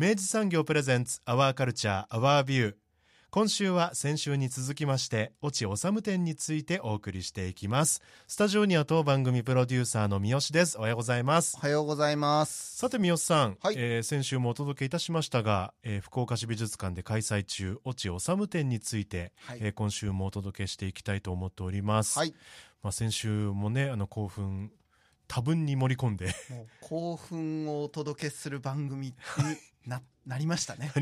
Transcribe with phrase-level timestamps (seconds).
[0.00, 2.74] 明治産業プレゼンツアワーカルチャーアワービュー
[3.30, 8.00] 今週は先週に続きまして越智治展についてお送りしていきます。
[8.28, 10.78] スタジオには当番組プロデューサーの三好です。
[10.78, 11.56] おはようございます。
[11.56, 12.76] おはようございます。
[12.76, 13.74] さて三好さん、はい。
[13.76, 19.58] えー先週もお届けいたしましたが、えー福岡市美術館で開催中越智治展について、はい。
[19.60, 22.32] えー今週もお届けしていきたいと思っております、はい。
[22.84, 24.70] まあ、先週もねあの興奮
[25.26, 26.34] 多分に盛り込んで。
[26.80, 29.14] 興奮をお届けする番組に
[29.88, 30.92] ななりましたね。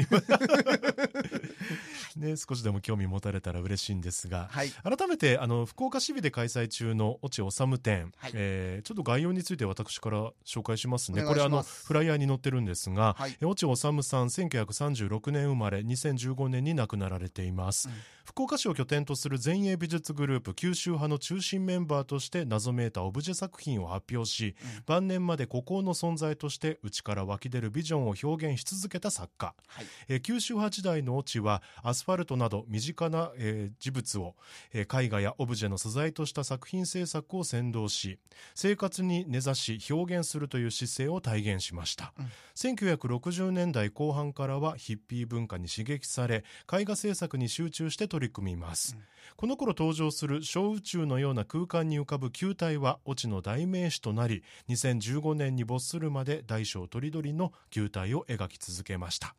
[2.16, 4.70] ね少しでも興味持たれたら嬉しいんですが、はい。
[4.70, 8.32] 改めてあの福岡市美で開催中の越智治展、はい。
[8.34, 11.24] えーちょっと概要について私から紹介しますね。
[11.24, 13.36] これあのフライヤーに載ってるんですが、はい。
[13.40, 17.94] え越智治さん1936年生まれ2015年に亡くなられています、うん。
[18.24, 24.82] 福岡市を拠点とする前衛美術グループ九州派の中心メンバーとして謎めいたオブジェ作品を発表し、うん。
[24.86, 29.54] 晩年まで孤高の存在として内から湧き出るビジョンを表現し続けた作家。
[29.66, 29.86] はい。
[30.08, 34.34] えー九州派時代の落ちはアスファルトなど身近な、えー事物を、
[34.72, 38.18] えー絵画やオブジェの素材とした作品制作を先導し
[38.54, 42.30] 生活に根ざし表現するという姿勢を体現しました、うん。
[42.54, 49.02] 1960年代後半からはヒッピー文化に刺激され絵画制作に集中して取り組みます、うん
[49.36, 59.34] この頃登場する小宇宙のような空間に浮かぶ球体は落ちの代名詞となり2015年に没するまで大小とりどりの球体を描き続けました、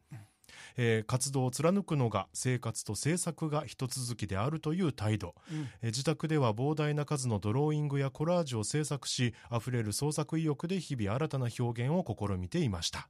[0.75, 5.69] えー活動を貫くのが生活と制作が一続きであるという態度、うん。
[5.81, 13.09] えー自宅では膨大な数のドローイングやコラージュを制作しあふれる創作意欲で日々新たな表現を試みていました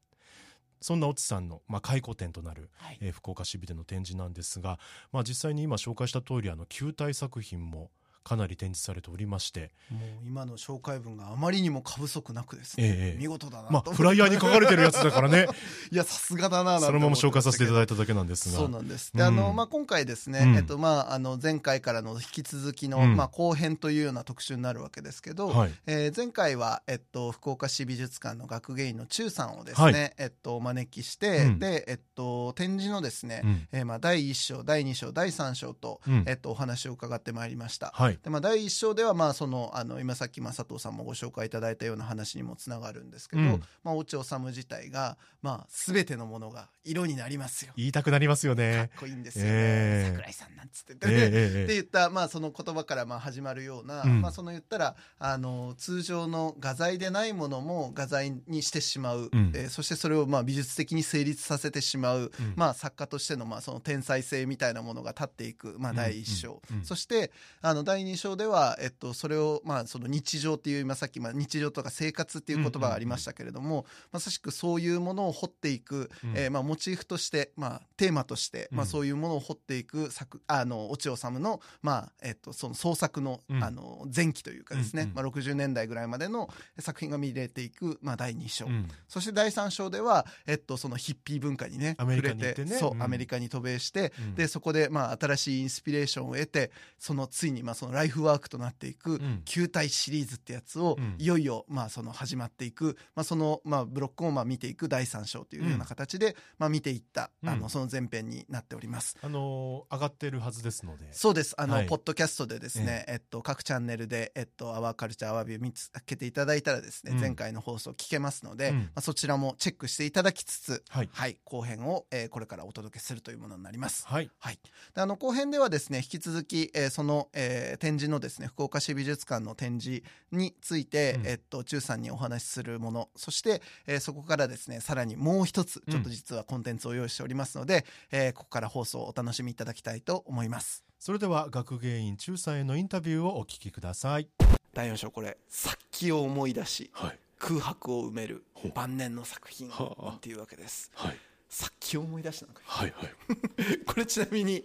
[0.82, 2.98] そんな越智さんの、まあ、回顧展となる、はい。
[3.02, 4.80] えー福岡市美での展示なんですが、
[5.12, 7.90] まあ、実際に今紹介した通りあの球体作品も
[8.28, 15.48] かなり展示されておりまして、もう今の紹介文があまりにも過不足なくですね、ええ見事だなと、まあ、フライヤーに書かれてるやつだからね。
[15.92, 18.58] いやさすがだなそのまま紹介させていただいいただけなんですが。
[18.58, 19.12] そうなんです。
[19.16, 19.28] で、うん。
[19.28, 20.56] あのまあ、今回ですね、うん。
[20.56, 23.16] えっとまあ、あの前回からの引き続きの、うん。
[23.16, 25.74] まあ、後編というような特集になるわけですけど、はい。
[25.86, 30.14] えー前回は、えっと、福岡市美術館の学芸員の中さんをですね、はい。
[30.18, 31.60] えっと、お招きして、うん。
[31.60, 33.68] で、えっと、展示のですね、うん。
[33.72, 36.24] えーまあ、第1章第2章第3章と、うん。
[36.28, 37.92] えっと、お話を伺ってまいりました。
[37.94, 43.64] はいでまあ、第1章では、まあ、そのあの今さっき、まあ、佐藤さんもご紹介いただいたような話にもつながるんですけど、うん。
[43.84, 47.74] まあ、落治自体が、まあ、全てのものが色になりますよ。
[47.76, 50.12] 言いたくなりますよかっねこいいんですよね、ええ。
[50.12, 50.96] 桜井さんなんつって。
[50.96, 51.64] て、ええええええ。
[51.66, 54.22] って言った、まあ、その言葉からまあ始まるような、うん。
[54.22, 59.52] まあ、その言ったらあの通常の画材でないものも画材にしてしまう、うん。
[59.54, 62.54] えーそしてそれをまあ美術的に成立させてしまう、うん。
[62.56, 66.78] まあ、作家としてのまあその天才性みたいなものが立っていく、まあ、第一章、うん。
[66.78, 66.86] うん。
[66.86, 76.34] そしてあの第二章では、えっと、それをまあその日常っていう今さっきまあ日常とか生活っていう言葉がありましたけれども、まさしくそういうものを掘っていく、うん。
[76.36, 78.88] えーまあ、モチーフとして、まあ、テーマとして、まあ、うん。
[78.88, 83.64] そういうものを掘っていく作あの落尾治の,、まあえっと、その創作の,、うん。
[83.64, 88.88] あの前期というかですね、うんうんまあ、60年代ぐらいまでの作品が見れていく、まあ、第2章、うん。
[89.08, 92.72] そして第3章では、えっと、そのヒッピー文化にね触れってね。
[92.74, 92.80] うん。
[92.80, 94.36] そうアメリカに渡米して、うん。
[94.36, 99.42] でそこで、まあ、新しいインスピレーションを得てそのついに、まあ、そのライフワークとなっていくん。
[99.46, 101.16] 球体シリーズってやつを、うん。
[101.18, 107.60] いよいよ、まあ、その始まっていく、まあ、その、まあ、ブロックをまあ見ていく第3章というような形で、まあ、見ていった、あうん。
[107.60, 109.16] のその前編になっております。
[109.22, 111.12] あのー上がってるはずですので。
[111.14, 111.54] そうです。
[111.58, 111.86] あの、はい。
[111.86, 117.20] ポッドキャストでですね、えっと、各チャンネルで、えっと、アワーカルチャーアワービュー見つけていただいたらですね、うん。
[117.20, 118.78] 前回の放送聞けますので、うん。
[118.80, 121.10] まあ、そちらもチェックしていただきつつ、はい
[121.46, 124.06] 後編を、えーこれからお届けするというものになります。
[124.08, 124.30] はい。
[124.40, 124.60] はい。
[124.94, 131.28] であの、後編ではですね、引き続き、えーその、えー展示のですね福岡市美術館の展示について、うん。
[131.28, 133.10] えっと中さんにお話しするもの。
[133.16, 140.84] そして、えーそこからですねさらにもう一つちょっと実はコンテンツを用意しておりますので、えーここから放送をお楽しみいただきたいと思います。
[141.00, 144.28] それでは学芸員中さんへのインタビューをお聞きください。
[144.74, 147.20] 第4章これ殺気を思い出しはい。
[147.40, 148.44] 空白を埋める
[148.74, 150.92] 晩年の作品はあっていうわけです。
[150.96, 151.18] はい
[151.50, 152.62] 殺気を思い出したのか。
[152.66, 153.80] はいはい。
[153.86, 154.64] これちなみに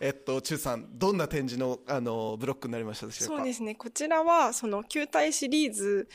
[0.00, 3.36] えっと中さんどんな展示のあのブロックになりましたでしょうか？
[3.36, 3.74] そうですね。
[3.74, 6.08] こちらは、その球体シリーズ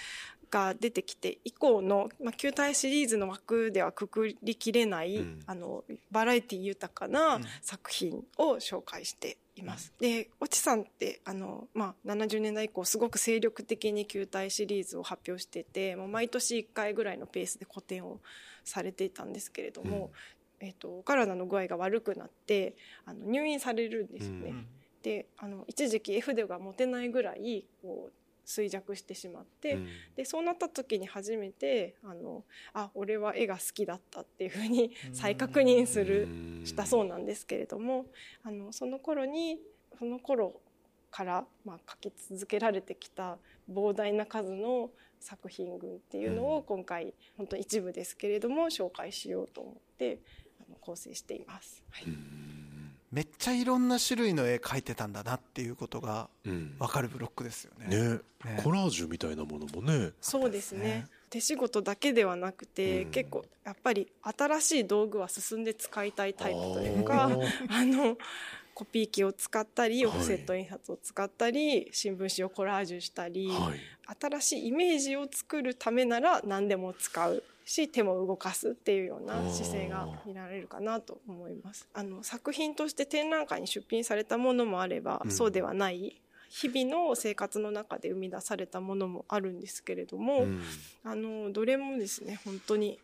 [0.49, 5.39] が出てきて以降の、まあ、球体シリーズの枠ではくくりきれない、うん。
[5.45, 9.93] あの、バラエティ豊かな作品を紹介しています。
[9.99, 18.21] で、越智さんって、あの、まあ、70年代以降すごく精力的に球体シリーズを発表してて、もう毎年1回ぐらいのペースで個展を
[18.67, 20.11] されていたんですけれども、
[20.59, 22.75] えっと、お体の具合が悪くなって、
[23.05, 24.49] あの、入院されるんですよね。
[24.49, 24.67] うん。
[25.03, 28.11] であの一時期絵筆が持てないぐらいこう
[28.45, 29.87] 衰弱してしまって、うん。
[30.15, 32.43] でそうなった時に初めてあの
[32.73, 38.05] あ俺は絵が好きだったっていうふうに再確認するうんしたそうなんですけれども
[38.43, 39.59] あのその頃に
[39.97, 40.59] その頃
[41.09, 43.37] から、まあ、描き続けられてきた
[43.71, 46.49] 膨大な数の作品群っていうのうん。
[46.57, 50.19] を今回本当一部ですけれども紹介しようと思って
[50.59, 51.83] あの構成しています。
[51.91, 52.03] はい。
[53.11, 56.75] めっちゃいろんな種類の絵描いてたんだなっていうことがうん。
[56.77, 57.87] 分かるブロックですよね。
[57.87, 58.19] ね。
[58.43, 58.61] ね。
[58.63, 60.11] コラージュみたいなものもね。
[60.21, 60.79] そうですね。
[60.83, 61.07] ね。
[61.29, 63.11] 手仕事だけではなくて、うん。
[63.11, 67.29] 結構やっぱり新しい道具は進んで使いたいタイプというかあ
[67.83, 68.17] の
[68.77, 70.15] コピー機を使ったりはい。
[70.17, 73.79] オフセット印刷を使ったり、新聞紙をコラージュしたり、はい。
[74.39, 81.87] 新しいイメージを作るためなら何でも使うし手も動かすっていうような姿勢が見られるかなと思います。
[81.91, 85.31] あの作品として展覧会に出品されたものもあれば、うん。
[85.31, 90.61] そうではない日々の生活の中で生み出されたものもあるんですけれども、うん。
[91.03, 92.99] あのどれもですね本当に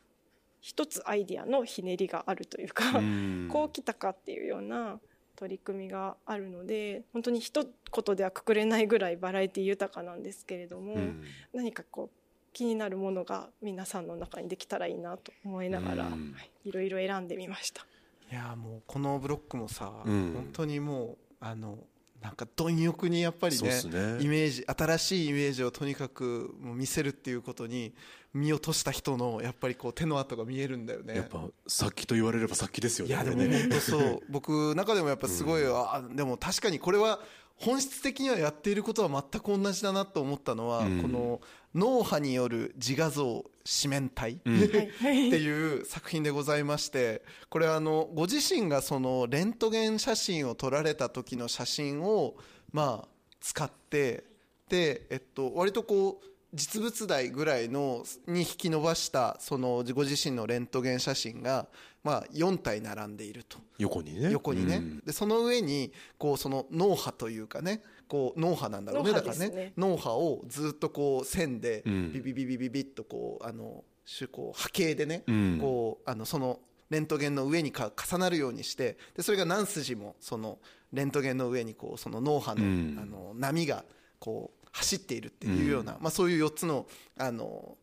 [0.62, 3.50] 一つアイディアのひねりがあるというか、うん。
[3.52, 5.00] こうきたかっていうような
[5.36, 11.24] 取り組みがあるので本当に一言ではくくれないぐらいバラエティ豊かなんですけれども、うん。
[11.54, 12.18] 何かこう
[12.54, 16.34] 気になるものが皆さんの中にできたらいいなと思いながら、うん。
[16.34, 17.86] はい、いろいろ選んでみました。
[18.32, 20.34] いやもうこのブロックもさ、うん。
[20.34, 21.78] 本当にもうあの
[22.24, 23.78] なんか貪欲にやっぱりねね。
[24.22, 27.94] イメージ新しいイメージをとにかく見せるっていうことに
[28.34, 31.16] 身を落とした人のやっぱりこう手の跡が見えるんだよね。
[31.18, 34.20] やっぱさっきと言われればさっきですよねいやでも本当そう。
[34.32, 37.20] 僕の中でもやっぱすごい、あでも確かにこれは
[37.58, 41.02] 本質的にはやっていることは全く同じだなと思ったのは、うん。
[41.02, 41.42] この
[41.76, 44.58] 脳波による自画像四面体、うん。
[45.00, 45.28] はい。
[45.30, 52.36] っていう作品でございましてこれはあのご自身がそのレントゲン写真を撮られた時の写真を
[52.72, 53.08] まあ
[53.40, 54.24] 使って
[54.70, 61.68] で、えっと、割とこう実物大ぐらいのに引き伸ばしたそのご自身のレントゲン写真が
[62.04, 63.58] まあ4体並んでいると。
[63.78, 64.30] 横にね。
[64.32, 65.00] 横にね、うん。
[65.00, 69.10] でその上にこうその脳波というかねこう脳波なんだろうね。
[69.10, 72.14] 脳だからねね脳波をずっとこう線でうん。
[72.14, 75.58] ビビビビビビッとこうあのしこう波形でね、うん。
[75.60, 76.60] こうあのその
[76.90, 80.60] レントゲンの上にか重なるようにしてでそれが何筋もその
[80.92, 83.00] レントゲンの上にこうその脳波の,、うん。
[83.02, 83.86] あの波が
[84.20, 86.86] こう走っているっていうような、まあ、そういう4つの
[87.18, 87.78] あの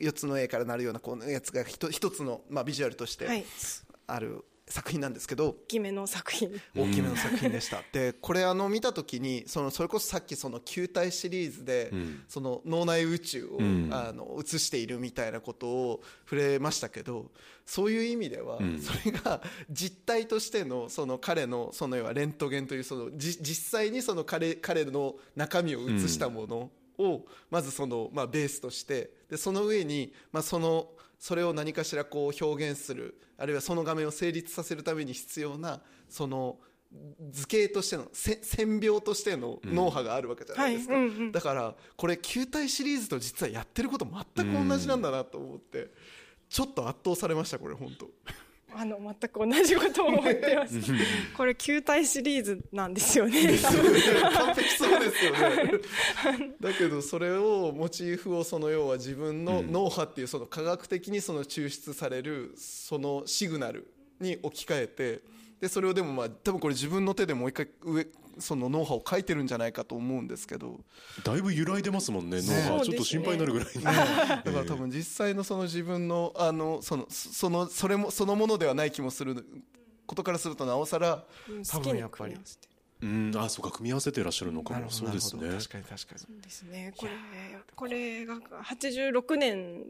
[0.00, 3.44] 4つの絵からなるようなこうやつが一一つの、まあ、ビジュアルとしてはい。
[4.06, 6.50] ある作品なんですけど、大きめの作品。
[6.76, 12.22] 大きめの作品でした、で これあの見た時にそのそれこそさっきその球体シリーズで、うん。
[12.28, 13.88] その脳内宇宙を、うん。
[13.92, 17.30] あの映しているみたいなことを触れましたけど
[17.64, 18.80] そういう意味では、うん。
[18.80, 36.58] それが実体としてのその彼のその要はレントゲンというそのじ実際にその彼彼の中身を映したものを、まずその、まあ、ベースとしてでその上に、まあ、そのそれを何かしらこう表現するあるいはその画面を成立させるために必要なその
[37.30, 41.02] 図形としてのせ線描としての脳波があるわけじゃないですか、はい。
[41.02, 41.32] うんうん。
[41.32, 45.88] だからこれ球体シリーズと実はやってること全く同じなんだなと思って、
[46.48, 48.08] ちょっと圧倒されましたこれ本当
[48.74, 50.78] あの全く同じことを思ってます。
[51.36, 53.58] これ球体シリーズなんですよね。
[54.32, 55.80] 完璧そうですよね。
[56.60, 65.20] だけどそれをモチーフをその要は自分の脳波っていうその科学的にその抽出されるそのシグナルに置き換えて
[65.60, 68.06] でそれをでもまあ多分これ自分の手でもう一回上
[68.40, 70.80] その脳波を書いてるんじゃないかと思うんですけど。
[71.24, 72.78] だいぶ揺らいでますもんね脳そうですね。
[72.78, 73.82] がちょっと心配になるぐらいに。
[73.84, 79.44] だから多分実際のその自分のあのそのそのそれもそのものではない気もする
[80.06, 82.36] ことからするとなおさらうん多分やっぱり
[83.02, 83.32] うん。
[83.36, 84.90] あそうか組み合わせていらっしゃるのかも。
[84.90, 85.48] そうですね。
[85.48, 86.18] 確かに確かに。
[86.18, 86.92] そうですね。
[86.96, 87.12] これ
[87.74, 89.84] これが86年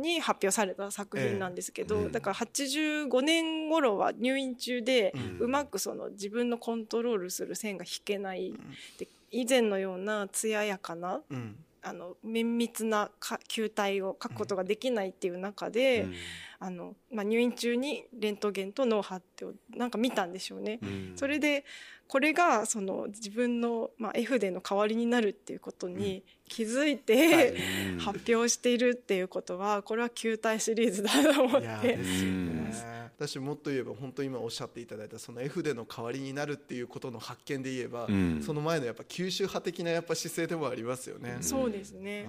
[0.00, 2.04] に発表された作品なんですけど、ええ。
[2.06, 8.54] うんだから85年頃は入院中で、ううんまくその自分のコントロールする線が引けない、
[8.98, 11.56] で以前のような艶やかなうん。
[11.82, 16.14] あの綿密なか球体を描くことができないっていう中で、うん。
[16.58, 20.80] あのまあ、入院中にレントゲンと脳波ってをなんか見たんでしょうね。
[20.82, 21.12] うん。
[21.14, 21.64] それで
[22.08, 27.54] これがその自分の、まあ、絵筆の代わりになるっていうことに気づいて、
[27.92, 27.98] うん。
[27.98, 32.72] 発表しているっていうことはこれは球体シリーズだと思っいやてですようんね。
[33.18, 38.42] 私もっと言えば本当今おっしゃっていただいたその絵筆の代わりになるっていうことの発見で言えば、うん。
[38.44, 42.28] その前のやっぱ九州派的なやっぱ姿勢でもありますよね、そうですね。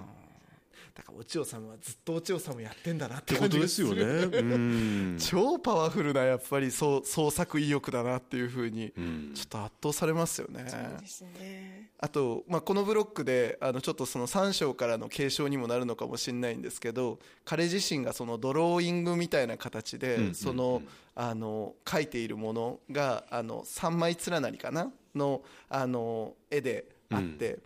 [0.98, 4.02] だからお千代さんはずっとお千代さんもやってんだなっって感じがとですよね。
[4.02, 5.16] うん。
[5.22, 9.30] 超パワフルなやっぱりそう創作意欲だなっていうふうにうん。
[9.32, 10.64] ちょっと圧倒されますよね。
[10.68, 11.90] そうですね。
[12.00, 20.34] あと、まあ、このブロックであのちょっとその3章からの継承にもなるのかもしれないんですけど彼自身がそのドローイングみたいな形で、うんうんうん。
[20.34, 20.82] その
[21.14, 27.60] あの描いているものがあの3枚連なりかなのあの絵であって、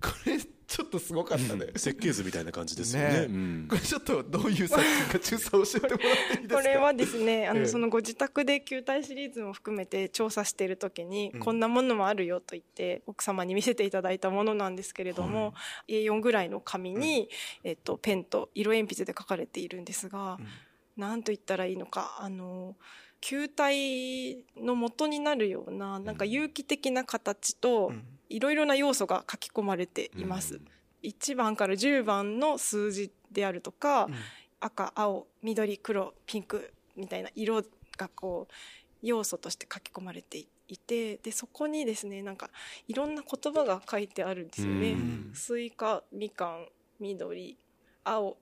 [0.00, 1.66] これちょっとすごかったね。
[1.76, 3.20] 設計図みたいな感じですよね。
[3.20, 3.24] ね。
[3.26, 3.66] うん。
[3.68, 6.54] これちょっとどういう作品か中佐教えてもらっていいですか？
[6.56, 11.40] これはですねあの、ええそのご自宅で球体シリーズも含めて調査している時に、うん。
[11.40, 15.54] こんなものもあるよと言って奥様に見せていただいたものなんですけれども、
[15.88, 17.28] A4 ぐらいの紙に、
[17.62, 20.38] えっと、ペンと色鉛筆で書かれているんですが、
[20.96, 22.74] なんと言ったらいいのかあの
[23.20, 30.60] 球体の元になるようななんか有機的な形とうんいろいろな要素が書き込まれています。
[31.02, 34.08] 1番から10番の数字であるとか、
[34.60, 37.62] 赤青緑黒ピンクみたいな色
[37.96, 38.52] がこう
[39.02, 42.50] 要素として書き込まれていてでそこにですねなんか
[42.88, 44.92] いろんな言葉が書いてあるんですよね。
[44.92, 45.30] うん。
[45.34, 46.66] スイカみかん
[46.98, 47.56] 緑
[48.04, 48.36] 青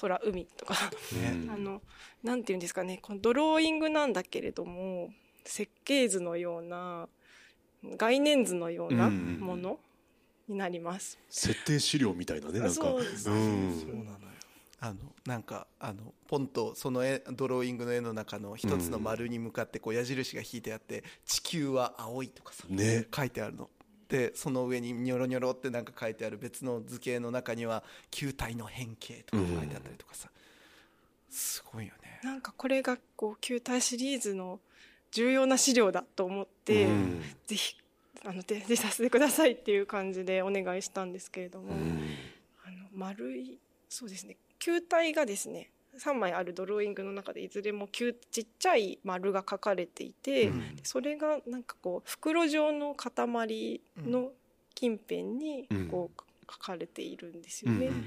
[0.00, 0.74] 空海とか。
[1.12, 1.82] うん あの
[2.22, 5.12] なんていうんですかねこのドローイングなんだけれども
[5.44, 7.08] 設計図のような
[7.96, 9.78] 概念図のようなうんもの
[10.48, 11.18] になります。
[11.28, 12.74] 設定資料みたいなねなんか。
[12.74, 13.24] そうです。
[13.24, 14.16] そうなのよ。
[14.78, 23.06] あのなんかあのポンとその絵ドローイングの絵の中の一つの丸に向かってこう矢印が引いてあって「地球は青い」とかさ、ね。
[23.14, 23.70] 書いてあるの。
[24.08, 30.30] でその上にニョロニョロってなんか書いてある別の図形の中には球体の変形とか書いてあったりとかさ、
[31.28, 32.20] すごいよね。
[32.22, 34.60] なんかこれがこう球体シリーズの
[35.10, 37.22] 重要な資料だと思って、うん。
[37.46, 37.76] ぜひ
[38.24, 42.00] あの提示させてくださいっていう感じでお願いしたんですけれども、うん。
[42.64, 43.58] あの丸い
[43.88, 50.76] そうですね球体がですね3枚あるドローイングの中でいずれも球ちっちゃい丸が書かれていて、うん。
[50.82, 54.32] それがなんかこう袋状の塊の
[54.74, 56.22] 近辺にこう
[56.52, 57.86] 書かれているんですよね。
[57.86, 58.02] うん。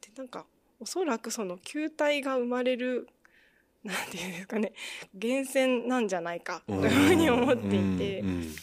[0.00, 0.44] でなんか
[0.80, 3.08] おそらくその球体が生まれる
[3.84, 4.72] なんていうんですかね
[5.14, 8.54] 源泉なんじゃないかというふうに思っていて、うんうん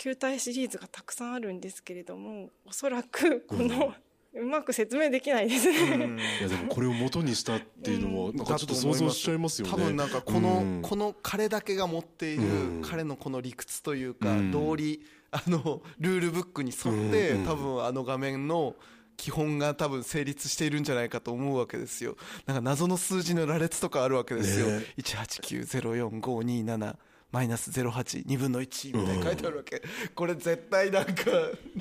[0.00, 3.92] 球体シリーズがたくさんあるんですけれどもおそらくこの、
[4.32, 5.70] うまく説明できないです。
[5.70, 5.94] ね。
[5.94, 6.18] うん。
[6.18, 8.36] いやでもこれを元にしたっていうのもうん。
[8.36, 9.72] なんかちょっと想像しちゃいますよね。
[9.74, 10.82] 多分なんかこの、うん。
[10.82, 12.82] この彼だけが持っている、うん。
[12.82, 14.50] 彼のこの理屈というか、うん。
[14.50, 17.44] 道理あのルールブックに沿って、うん。
[17.44, 18.76] 多分あの画面の
[19.20, 22.16] 基本が多分成立しているんじゃないかと思うわけですよ。
[22.46, 26.96] なんか謎の数字の羅列とかあるわけですよ、ね189045527
[27.30, 29.82] マイナス082分の1みたいに書いてあるわけ、
[30.14, 31.12] これ絶対なんか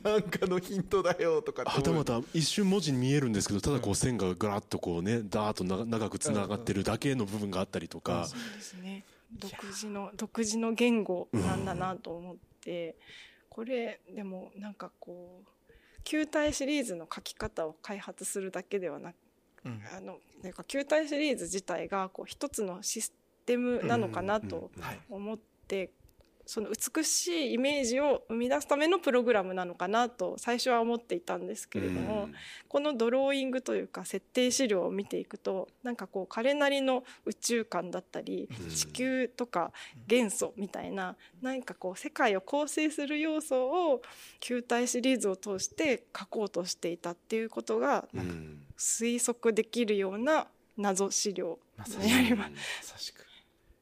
[0.03, 8.27] なんかのヒントだよとかってはたまた一瞬文字に見えるんですけどただこう線がぐらっとこうねダーッとな長くつながってるだけの部分があったりとか。
[8.27, 9.05] そうですね。
[9.31, 12.98] 独自の独自の言語なんだなと思って、
[13.50, 15.48] これでもなんかこう
[16.10, 19.16] 球体シリーズの書き方を開発するだけではなく
[19.63, 19.82] うん。
[19.96, 23.13] あのなんか球体シリーズ自体がこう一つのシス
[23.46, 24.72] テムなのかなと
[25.08, 25.38] 思っ
[25.68, 25.92] て、
[26.50, 32.34] その美しいイメージを生み出すためのプログラムなのかなと最初は思っていたんですけれども、うん。
[32.68, 38.70] このドローイングというか設定資料を見ていくとなんかこう彼なりの宇宙観だったりうん。
[38.72, 39.72] 地球とか
[40.08, 44.01] 元素みたいな何かこう世界を構成する要素を
[44.39, 52.50] 球体シリーズを通して書こうとしていたっていうことがうなんかん推測できるような謎資料になりま
[52.82, 53.13] す。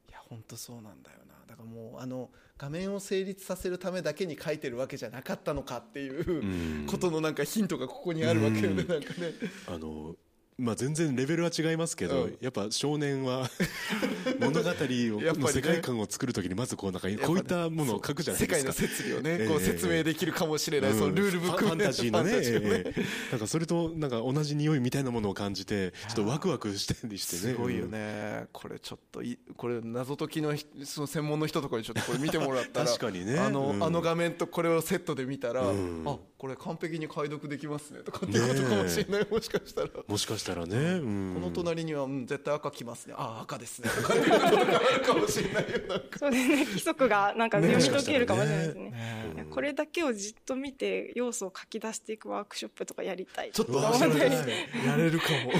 [0.09, 1.35] いや本当そうなんだよな。
[1.47, 6.85] だからもうあの画面を成立させるためだけに書いてるわけじゃなかったのかっていううん。
[6.87, 8.87] ことのなんかヒントがここにあるわけよね、うん。
[8.87, 9.33] なんかね。
[9.67, 10.15] あの
[10.57, 12.37] まあ、全然レベルは違いますけど、うん。
[12.41, 13.47] やっぱ少年は
[14.41, 18.87] 物語をの世界観を作るときにまずこうなんかこういったものを書くじゃない世界のですか。
[18.87, 19.47] 説理をね、ええ。
[19.47, 22.31] こう説明できるかもしれない、そのルールブックファンタジーのね。
[22.31, 23.01] ファンタジーをええ。
[23.31, 27.41] なんかそれとなんか同じ匂いみたいなものを感じてちょっとワクワクしてりしてね。
[27.53, 33.37] すごいよね、これちょっといこれ謎解きのひその専門の人とかにちょっとこれ見てもらったら確かにね。
[33.37, 33.83] あの,、うん。
[33.83, 36.03] あの画面とこれをセットで見たら、うん。
[36.07, 39.89] あこれ完璧に解読できますねとかっていうことかもしれない、もしかしたら。
[39.89, 41.41] こもしかしたらね、うん。
[41.41, 43.15] の隣には、うん、絶対赤きますね。
[43.17, 43.89] あ赤ですね。
[43.89, 46.65] とかっていうことがあるかもしれないよなんかそうですね。
[46.65, 48.89] 規則がなんか読み解けるかもしれないですね。
[48.91, 54.49] ねいやこれだけをじっと見て要素を書き出していくワークショップとかやりたいちょっと面白いです
[54.85, 55.19] やれる。
[55.19, 55.51] か も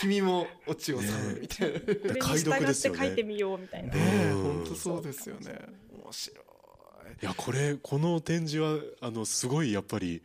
[0.00, 1.80] 君もオチを探るみたいな、
[2.16, 4.30] 解読ですよね書いてみようみたいな、え。
[4.30, 4.42] うん。
[4.42, 5.58] 本当そうですよね。
[6.04, 6.52] 面白い。
[7.22, 10.22] いやこれこの展示はあのすごいやっぱり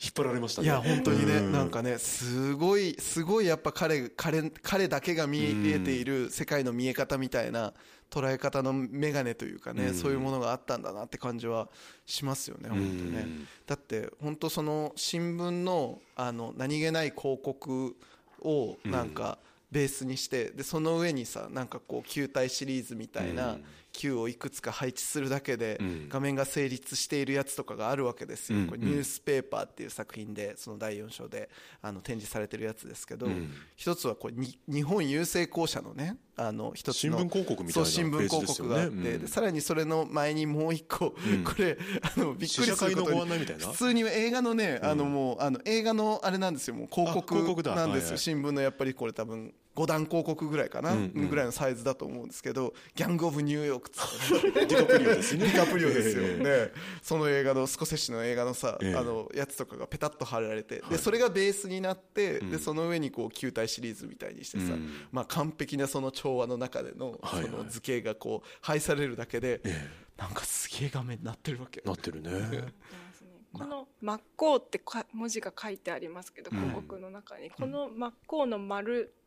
[0.00, 0.66] 引っ張られましたね。
[0.66, 1.52] いや本当にね、うん。
[1.52, 7.74] なんかねすごいすごいやっぱ彼彼彼だけが見えている世界の見え方みたいな
[8.08, 9.94] 捉え方の眼鏡というかね、うん。
[9.94, 11.68] そういうものがあったんだなって感じは
[12.06, 17.96] しますよね本当ね、うんだって本当その新聞のあの何気ない広告
[18.40, 19.38] をなんか
[19.70, 26.08] ベースにしてでその上にさなんかこう球体シリーズみたいなうん球をいくつか配置するだけでうん。
[26.08, 31.48] 画面が成立しているやつとかがあるわけですよ、うんこれニュースペーパーっていう作品でその第4章で
[31.82, 33.50] あの展示されてるやつですけど、うん。
[33.76, 41.44] 一つはこれに日本郵政公社のねあの一つの新聞広告みたいな新聞広告があって、さらにそれの前にもう一個、ん。
[41.44, 46.74] これあのびっくりすることに普通に映画のね、あのもうあの映画のあれなんですよ。
[46.74, 51.28] もう広告なんですよ、新聞のやっぱりこれ多分5段広告ぐらいかな、うんうん。
[51.28, 54.60] ぐらいのサイズだと思うんですけど「ギャング・オブ・ニューヨーク」って。
[54.60, 55.46] ね ディカプリオですね。
[55.46, 56.42] ディカプリオですよ、ええ。
[56.66, 58.94] ね、その映画のスコセッシの映画のさ、ええ。
[58.96, 64.90] あのやつとかがペタッと貼られて、でそれがベースになって、でその上にこう球体シリーズみたいにしてさ、うん。
[65.12, 67.50] まあ、完璧なその調和の中でのはいはい。
[67.50, 71.82] その図形がこう配されるだけで、えなんかすげえ画面になってるわけ。
[71.84, 72.30] なってるね。
[73.52, 79.18] この「真っ向」ってか文字が書いてありますけど広告の中に、この真っ向の丸うん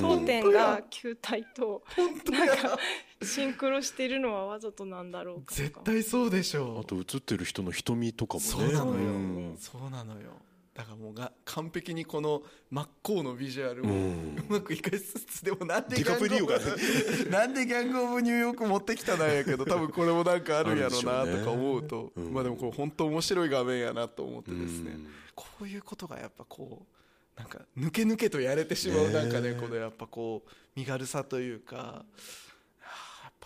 [0.00, 1.82] 当点が球体と
[2.30, 2.78] なんか
[3.22, 8.46] シンクロしているのはわざとなんだろうか絶対そうでしあょと映ってる人の瞳とかもね。
[8.46, 9.56] そうなのよ、うん。
[9.58, 10.32] そうなのよ。
[10.74, 16.64] だからもうが完璧にこの真っ向のビジュアルをううんまく生かしつつでもなんでディカプリオがね。
[17.30, 22.12] なんでギャング・オブ・ニューヨーク持ってきたなんやけど 多分これもなんかあるんやろうなとか思うと。
[22.14, 22.32] うん。
[22.32, 24.92] まあでもこれ本当面白い画面やなと思ってですね。
[24.92, 25.08] うん。
[25.34, 26.97] こういうことがやっぱこう
[27.38, 32.04] なんか抜け抜けとやれてしまうねなんかねこのやっぱこう身軽さというか。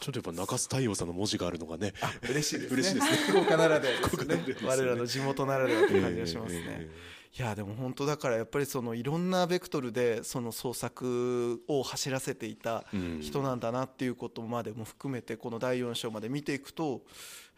[0.00, 1.92] ちょっとやっぱ中洲太陽さんの文字があるのがね
[2.28, 2.74] 嬉しいですね。
[2.74, 3.16] 嬉しいですね。
[3.28, 4.68] 福岡ならではですね。
[4.68, 6.90] 我らの地元ならではって感じがしますね、え
[7.38, 13.20] いやでも本当だからやっぱりそのいろんなベクトルでその創作を走らせていたうん。
[13.22, 17.02] 人なんだなっていうことまでも含めてこの第4章まで見ていくと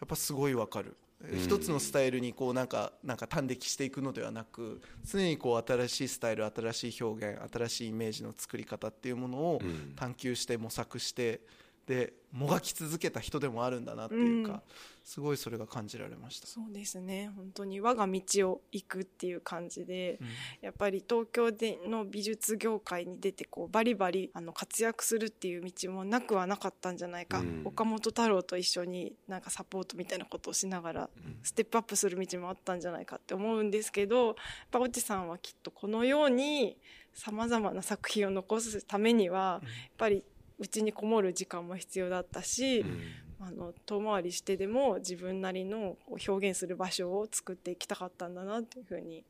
[0.01, 0.97] やっぱすごいわかる。
[1.33, 9.95] 一つのスタイルにこうなんかなんか端的していくのではなく常にこう新しいスタイル新しい表現新しいイメージの作り方っていうものをうん。
[9.97, 11.41] 探求して模索して
[11.87, 14.61] でもがき続けた人でもあるんだなっていうか、うん。
[15.05, 16.47] すごいそれが感じられました。
[16.47, 17.31] そうですね。
[17.37, 20.29] 本当に我が道を行くっていう感じで、うん。
[20.63, 27.63] やっぱり東京での美術業界に出てこうバリバリあの活躍するっていう道もなくはなかったんじゃないか、うん。
[27.65, 31.11] 岡本太郎と一緒になんかサポートみたいなことをしながら
[31.43, 34.35] ステップアップする道もあったんじゃないかって思うんですけどやっ
[34.71, 36.79] ぱ越智さんはきっとこのように
[37.13, 40.25] さまざまな作品を残すためにはやっぱり
[40.59, 43.01] うちにこもる時間も必要だったし、うん
[43.41, 49.23] あの遠回りしてでも自分なりの表現する場所を作っていきたかったんだなというふうに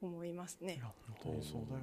[0.00, 0.80] 思いますね。
[0.82, 1.80] 本当にそうだよ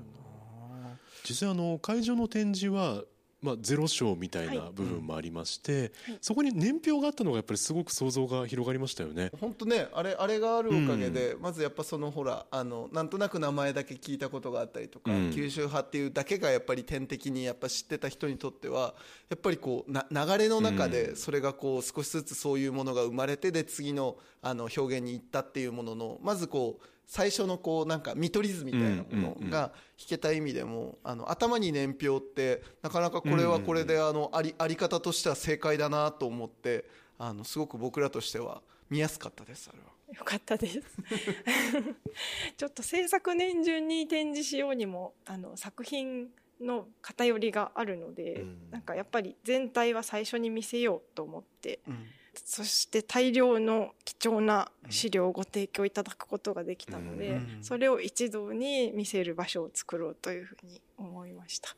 [0.81, 3.03] な実際あの会場の展示は
[3.41, 4.73] まあ、ゼロ章みたいなはい。
[4.73, 6.17] 部分もありまして、はい。
[6.21, 9.31] そこに年表があったのがやっぱりすごく想像が広がりましたよね。
[9.39, 15.31] 本当ねあれあれがあるおかげで、まずやっぱそのほらあのなんとなく名前だけ聞いたことがあったりとか、うん。
[15.31, 18.95] 九州派っていうだけがやっぱり点滴にやっぱ知ってた人にとっては
[19.29, 36.85] やっぱりこうな流れの中でそれがこう少しずつそういうものが生まれてで次のあの表現に行ったっていうもののまずこう最初のこうなんか見取り図みたいなものが弾けた意味でもあの頭に年表ってなかなかこれはこれであのありあり方としては正解だなと思って
[37.17, 39.95] あのすごく僕らとしては見やすかったですあれは。
[40.13, 40.81] よかったです。
[42.57, 46.29] ちょっと制作年順に展示しようにもあの作品
[46.61, 48.69] の偏りがあるので、うん。
[48.69, 52.07] なんかやっぱり全体は最初に見せようと思ってうん
[52.43, 57.47] そして大量の貴重な資料をご提供いただくことができたので、うん。
[57.61, 61.75] それを一堂に見せる場所を作ろうというふうに思いました。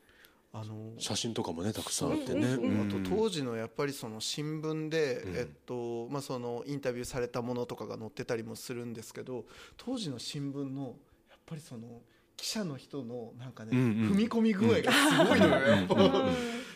[0.54, 2.80] あの写真とかもねたくさんあってね、うん。
[2.80, 2.88] うん。
[2.88, 5.36] あと当時のやっぱりその新聞で、うん。
[5.36, 10.96] えっとまあ、そのインタビューされたものとかが載ってたりもするんですけど当時の新聞の
[11.30, 12.02] やっぱりその
[12.38, 14.12] 記者の人のなんかね、うんうん。
[14.12, 15.96] 踏み込み具合がすごいのよ、やっぱ。
[15.96, 16.12] うん。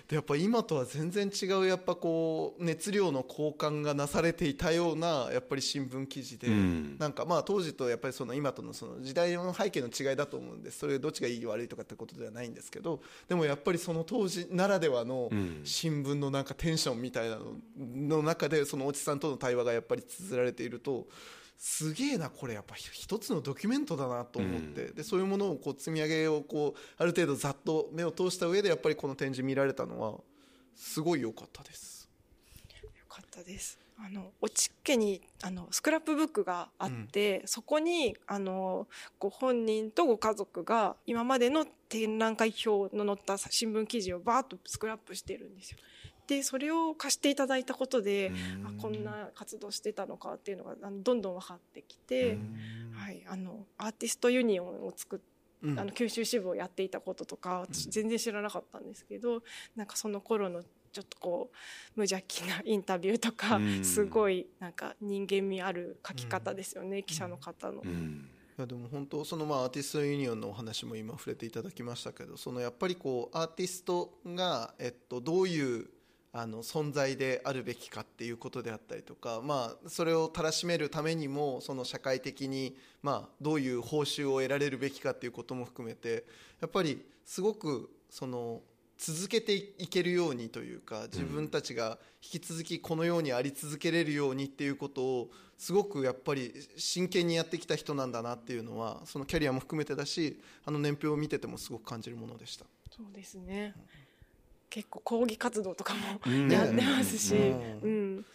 [0.07, 6.97] でやっぱ今とは全然違うやっぱこう熱量の交換がなされていたようなやっぱり新聞記事で、うん。
[6.97, 10.79] なんかまあ当時とやっぱりその今とのその時代の背景の違いだと思うんです。
[10.79, 15.61] それどっちがいい悪いとかってことではないんですけどでもやっぱりその当時ならではのうん。
[15.63, 21.07] 新聞のなんかテンションみたいなのの中でそのおじさんとの対話がやっぱり綴られていると
[21.63, 30.19] すげえなこれやっぱ一つのドキュメントだなと思って、でそういうものをこう積み上げをこうある程度ざっと目を通した上でやっぱりこの展示見られたのは
[30.75, 32.09] すごい良かったです。
[32.81, 33.77] よかったです。
[33.99, 38.87] あのおちっけにあのスクラップブックがあって、そこにあの
[39.19, 45.77] ご本人とご家族が今までの展覧会表の載った新聞記事をバーッとスクラップしてるんですよ。
[46.31, 48.31] でそれを貸していただいたことで、
[48.63, 52.37] あこんな活動してたのかっていうのがあのどんどん分かってきて、
[52.93, 55.19] はい、あのアーティストユニオンを作っ
[55.63, 55.79] うん。
[55.79, 59.43] あの九州支部をやっていたこととか私全然知らなかったんですけど、
[59.75, 61.55] なんかその頃のちょっとこう
[61.95, 63.83] 無邪気なインタビューとか、うん。
[63.83, 67.81] すごいなんか人間味ある書き方ですよね、記者の方の。
[67.83, 68.29] うん。
[68.57, 75.89] いやでも本当そのまあアーティストユニオンのお話も今触れていただきましたけどそのやっぱりこうアーティストがえっとどういう
[76.33, 86.25] あの存在であるべきかっていうことであったりとかまあそれをたらしめるためにもその社会的にまあどういう報酬を得られるべきかっていうことも含めて
[86.61, 88.61] やっぱりすごくその
[88.97, 102.65] 続けていけるようにというか自分たちが引き続きこのようにあり続けれるようにっていうことをすごくやっぱり真剣にやってきた人なんだなっていうのはそのキャリアも含めてだしあの年表を見ててもすごく感じるものでした。
[102.95, 103.73] そうですね
[104.71, 106.49] 結構抗議活動とかもうん。
[106.51, 107.79] やってますし、うん。
[107.81, 108.25] うん。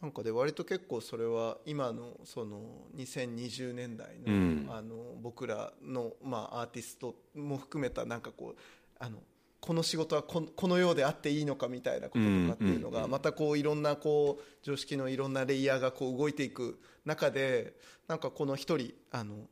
[0.00, 4.66] なんかで割と結構それは今のその2020年代の,、うん。
[4.68, 8.60] あの僕らのまあアーティストも含めたなんかこう
[8.98, 9.22] あの
[9.60, 17.74] この仕事はここのようであっていいのかみたいなこととかっていうのがまたこういろんなこう常識のいろんなレイヤーがこう動いていく中で
[18.08, 19.46] なんかこの一人あの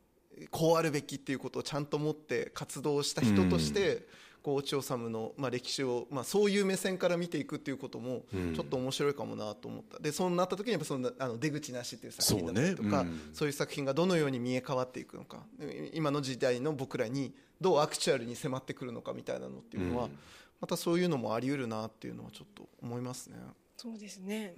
[0.49, 4.07] こうあるべきっていうことをちゃんと持って活動した人として、
[4.43, 8.55] こう落尾治の、まあ、歴史を、まあ、そういう目線から見ていくっていうこともうん。
[8.55, 9.99] ちょっと面白いかもなと思った。
[9.99, 13.09] でそうなった時にやっぱそのあの出口なしっていう作品だったりとかそうね。
[13.11, 13.35] うん。
[13.35, 15.43] そういう作品がどのように見え変わっていくのか。
[15.59, 20.17] で今の時代の僕らにどうアクチュアルに迫ってくるのかみたいなのっていうのは、うん。
[20.59, 23.37] またそういうのもあり得るなっていうのはちょっと思いますね。
[23.77, 24.53] そうですね、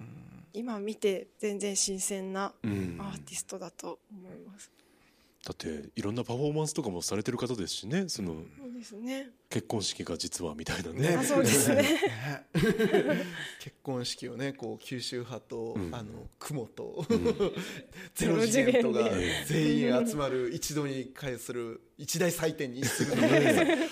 [0.52, 2.98] 今見て全然新鮮なうん。
[3.00, 4.70] アーティストだと思います、
[5.46, 8.08] だっていろんなパフォーマンスとかもされてる方ですしね。
[8.08, 8.44] その
[8.74, 9.30] ですね。
[9.48, 11.10] 結婚式が実はみたいなね。
[11.10, 11.82] ねあそうですね。
[11.82, 12.00] ね。
[13.60, 15.94] 結婚式をねこう九州派と、うん。
[15.94, 17.14] あの雲と、ん。
[18.14, 19.10] ゼロ次元とが
[19.46, 23.38] 全員集まる一度に会する一大祭典にするのが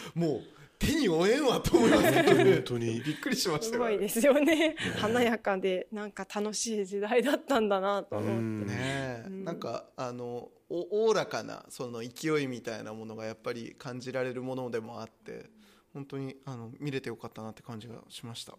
[0.14, 0.42] もう
[0.86, 2.12] 手に負えんわと思います。
[2.12, 3.00] 本当に。
[3.00, 3.72] びっくりしましたよ。
[3.72, 4.76] すごいですよね。
[4.98, 8.66] 華やかでなんか楽しい時代だったんだなと思って、うん。
[8.66, 9.24] ねえ。
[9.26, 9.44] うん。
[9.44, 15.50] なんかあのおおおらかなその勢いみたいなものがやっぱり感じられるものでもあって
[15.92, 18.54] 本当にあの見れてよかったなって感じがしました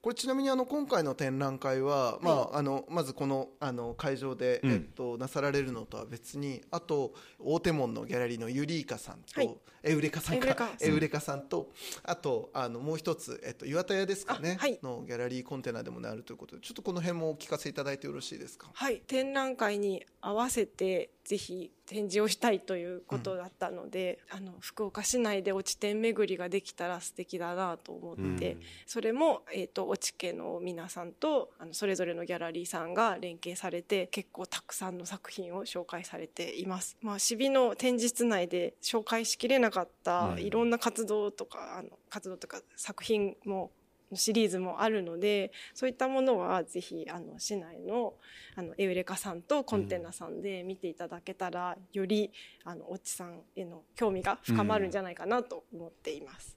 [0.00, 4.70] これちなみにあの今回の展覧会は、まあ、あのまずこのあの会場で、うん。
[4.72, 9.56] えっと、なさられるのとは別にあと大手門のギャラリーのユリーカさんと、はい。
[9.82, 10.66] エウレカさんエウレカ。
[10.66, 18.70] か エウレカさんとあとあのもう一つ、えっと、岩田屋ですかね、のギャラリーコンテナでもなるということでちょっとこの辺もお聞かせいただいてよろしいですか？
[18.72, 28.60] はい、展覧会に合わせてぜひ展示をしたいということだったので、あの福岡市内で落ち店巡りができたら素敵だなと思って、うん。
[28.86, 36.98] それも、えー、と落ち家の皆さんとあのそれぞれのギャラリーさんが連携されて結構たくさんの作品を紹介されています。
[37.00, 40.38] まあ、渋の展示室内で紹介しきれなかったうん。
[40.40, 43.70] いろんな活動とか、あの活動とか作品も
[44.14, 48.14] シリーズもあるのでそういったものはぜひあの市内の
[48.56, 52.32] あのエウレカさんとコンテナさんで見ていただけたら、より
[52.64, 56.56] あのオッチさんへの興味が深まるんじゃないかなと思っています。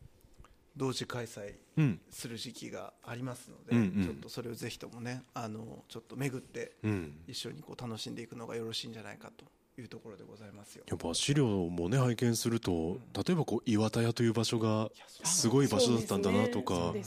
[0.76, 2.00] 同時開催うん。
[2.10, 4.04] する時期がありますので、うんうん。
[4.04, 7.20] ちょっとそれをぜひともねあのちょっと巡ってうん。
[7.28, 9.46] 一緒にこう楽しんでいくのがよろしいんじゃないかと
[9.78, 10.84] いうところでございますよ。
[10.88, 14.90] やっぱ資料もね拝見すると例えばこう岩田屋という場所が
[15.24, 17.02] すごい場所だったんだなとかね。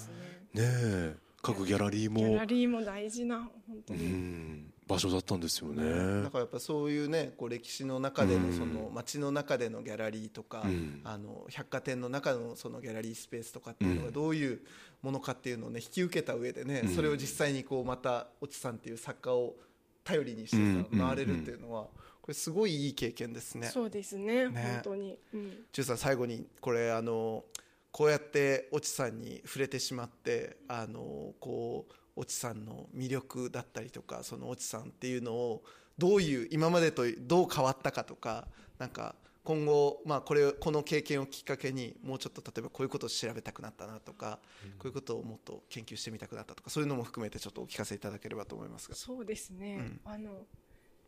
[0.55, 2.21] ねえ各ギャラリーも。
[2.21, 6.23] ギャラリーも大事な本当うに、ん場所だったんですよね。
[6.25, 8.51] だからやっぱそういうねこう歴史の中でうん。
[8.51, 11.01] のその街の中でのギャラリーとか、うん。
[11.05, 14.07] あの百貨店の中のそのギャラリースペースとかっていうのうん。
[14.07, 14.61] がどういう
[15.03, 16.95] ものかっていうのをね引き受けた上でね、うん。
[16.95, 19.55] それを実際にこうまた越智さんっていう作家を
[20.03, 21.89] 頼りにして回れるっていうのは
[22.25, 23.67] これすごいいい経験ですね。
[23.67, 24.49] そうですね。
[24.49, 24.63] ね。
[24.77, 27.45] 本当に、うん、中さん最後にこれあの
[27.91, 31.85] こうやって越智さんに触れてしまってあのこ
[32.17, 35.65] う越智さんの魅力だったりとかその越智さんっていうのを
[35.99, 44.39] どういう今までとどう変わったかとかなんか今後、まあ、これこの経験をきっかけにもうちょっと例えばこういうことを調べたくなったなとか、
[44.79, 48.95] こういうことをもっと研究してみたくなったとかそういうのも含めてちょっとお聞かせいただければと思いますが。
[48.95, 50.01] そうですね、うん。
[50.07, 50.47] あの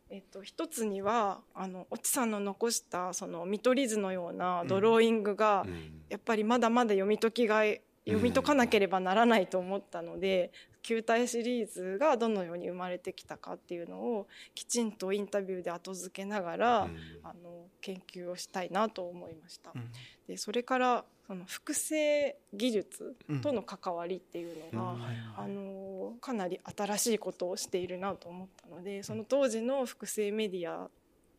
[0.09, 6.01] えっと、一つにはあの越智さんの残したその見取り図のようなドローイングが、うん。
[6.09, 7.63] やっぱりまだまだ読み解きが
[8.05, 10.51] 読み解かなければならないと思ったので、
[10.87, 16.97] 球体シリーズがどのように生まれてきたかっていうのをきちんとインタビューで後付けながら、うん。
[17.23, 19.71] あの研究をしたいなと思いました。
[19.75, 19.91] うん。
[20.29, 25.01] でそれからその複製技術との関わりっていうのが、うん。
[25.35, 30.89] あのかなり新しいことをしているなと思ったのでその当時の複製メディア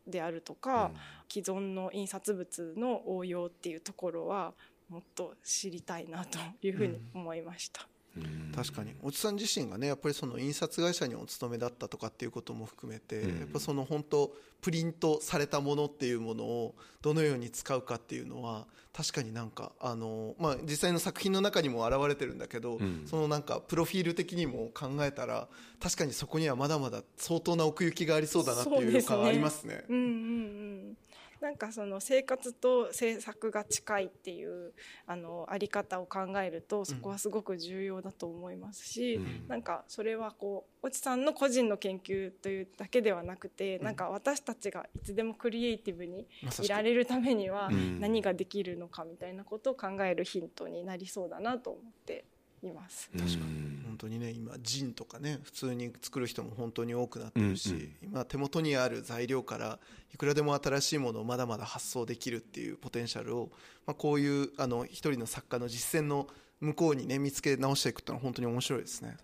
[0.06, 0.90] であるとか、
[1.26, 4.52] 既存の印刷物の応用っていうところは
[4.90, 7.88] もっと知りたいなというふうに思いました。
[8.18, 8.52] うん。
[8.54, 8.90] 確かに。
[9.04, 13.40] 越智さん自身がねやっぱりその印刷会社にお勤めだったとかっていうことも含めて、うん。
[13.40, 23.02] やっぱその本当プリントされたものっていうものをどのように使うかっていうのは確かになんかあの、まあ、実際の作品の中にも現れてるんだけど、うん。
[23.06, 25.48] そのなんかプロフィール的にも考えたら
[25.80, 29.84] 確かにそこにはまだまだ相当な奥行きがありそうだなっていう感ありますね。
[29.88, 30.96] うんうんうん
[31.40, 34.72] なんかその生活と制作が近いっていう
[35.06, 39.48] あのあり方を考えるとそこはすごく重要だと思いますし、うん。
[39.48, 46.26] なんかそれはこう越智さんの個人の研究というだけではなくて、なんか私たちがいつでもクリエイティブに。
[46.62, 48.00] いられるためにはうん。
[48.00, 52.24] 何ができるのかみたいなことを考えるヒントになりそうだなと思って
[52.62, 53.10] います。
[53.16, 53.38] 確か
[53.86, 57.92] 本当にね今ジンとかね普通に作る人も本当に多くなってるし、うんうん。
[58.02, 59.78] 今手元にある材料から
[60.12, 63.50] いくらでも新しいものをまだまだ発想できるっていうポテンシャルを、
[63.86, 66.28] まあ、こういうあの一人の作家の実践の
[66.60, 69.16] 向こうにね見つけ直していくってのは本当に面白いですね。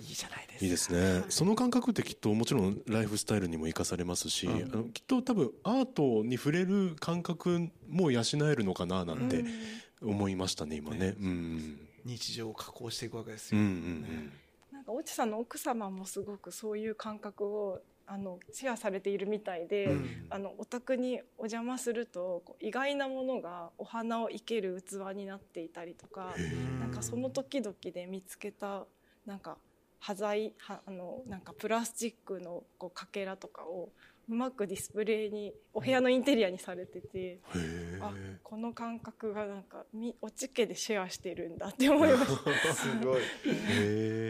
[0.00, 0.64] いいじゃないですか。
[0.64, 1.24] いいですね。
[1.28, 4.72] その感覚ってきっともちろんライフスタイルにも生かされますし、うん。
[4.72, 9.44] あのきっと多分アートに触れる感覚も養えるのかななんて
[10.02, 11.14] 思いましたね今ね。
[11.20, 14.32] うん日常を加工していくわけですうんうよ、ん。
[14.72, 20.26] なんか越智さんの奥様もすごくそういう感覚をあのシェアされているみたいで、うん。
[20.30, 26.34] あのお宅にお邪魔すると意外なものがお花を生ける器になっていたりとか、
[26.80, 28.86] なんかその時々で見つけた
[29.26, 29.58] なんか
[30.00, 33.90] 端材はあのなんかプラスチックのこうかけらとかを
[34.30, 38.12] うまくディスプレイにお部屋のインテリアにされてて、へえあ
[38.44, 42.54] この感覚がなんかみおち家でシェアしてるんだって思いました。
[42.72, 43.22] すごい。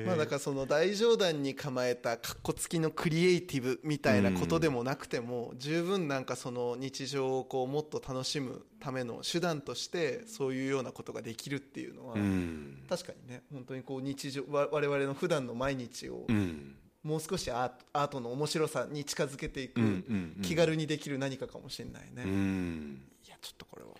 [0.07, 12.83] まあだからその大冗談に構えたかっこつきのクリエイティブみたいなことでもなくても十分なんかその日常をこうもっと楽しむための手段としてそういうようなことができるっていうのはうん。
[12.89, 19.81] 確かにね本当にこう日常わ我々の普段の毎日をうんもう少しアートの面白さに近づけていく
[20.43, 23.91] 気軽にできる何かかもしれないね、ういんやちょっとこれは。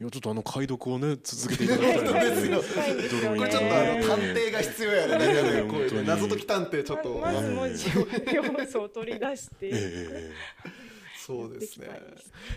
[0.00, 2.30] いやちょっとあの解読をね続けていただきたい。
[2.30, 6.02] ですよこれちょっとあの探偵が必要やね。
[6.04, 7.18] 謎解き探偵ちょっと。
[7.18, 10.32] ままず文字を要素を取り出して、え。
[11.24, 11.88] そうですね。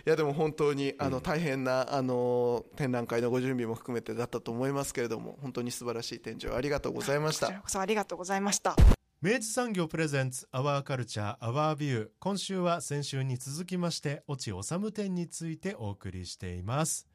[0.05, 7.47] いやでも本当にあの大変なあの展覧会のご準備も含めてだったと思いますけれども本当に素晴らしい展示をありがとうございました。
[7.47, 8.75] こちらこそありがとうございました。
[9.19, 17.07] 明治産業プレゼンツアワーカルチャーアワービュー今週は先週に続きまして越智治展についてお送りしています。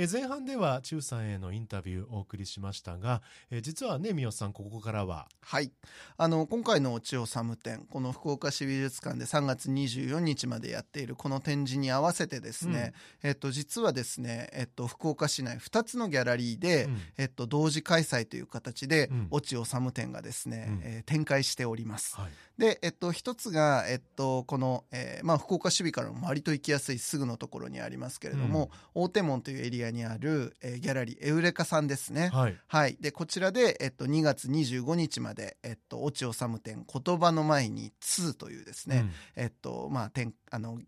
[0.00, 5.26] えー前半では中さんへのインタビューをお送りしましたが、えー実はね三好さんここからは？
[5.40, 5.72] はい。
[6.16, 12.92] あの今回の「千代サム展」この福岡市美術館で3月24日までやっているこの展示に合わせてですね、
[13.24, 17.00] えっと、実はですね、えっと、福岡市内2つのギャラリーで、うん。
[17.18, 20.80] えっと、同時開催という形でうん「越智治展」がですね、うん。
[20.84, 22.14] えー展開しております。
[22.16, 22.30] はい。
[22.58, 32.30] で、えっと、一つが、えっと、この、えーまあ、福岡市美からも割と行きやすいすぐのところにありますけれども、大手門というエリアにある、えーギャラリーエウレカさんですね。
[32.32, 32.96] はいはい。
[33.00, 40.78] で、こちらで、えっと、2月25日まで、えっと、越智治展言葉の前に2というですね、えっと、まあ、展、あの、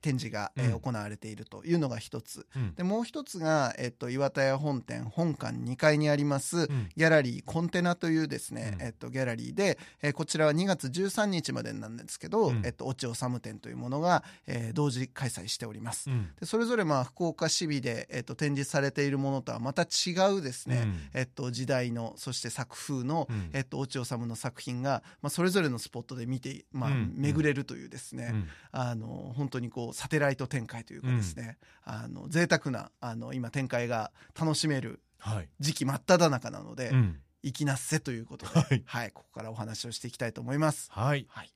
[0.00, 2.46] 展示が、えー行われているというのが一つ。
[2.56, 2.74] うん。
[2.74, 6.88] で、もう一つが、えっと、岩田屋本店本館2階にあります、ん。
[6.96, 8.86] ギャラリーコンテナというですね、うん。
[8.86, 12.62] えっと、ギャラリーで、えーこちらは2月13日までなんですけど、うん。
[12.64, 16.10] えっと、越智治展というものが、えー同時開催しております。
[16.10, 16.30] うん。
[16.38, 21.00] でそれぞれまあ福岡市美で、えっと、展示されているものとはまた違うですね、うん。
[21.14, 23.50] えっと、時代のそして作風の、うん。
[23.52, 27.14] えっと、越智治の作品が、まあ、それぞれのスポットで見て、まあうん。
[27.16, 28.48] 巡れるというですね、うん。
[28.72, 35.48] あの本当にこうサテライト展開というかですね、あの贅沢なあな今展開が楽しめるはい。
[35.60, 40.90] 時期真っ只中なので、うん行きなっせということで、はいはい、ここからお話をしていきたいと思います。
[40.92, 41.26] はい。
[41.30, 41.50] はい。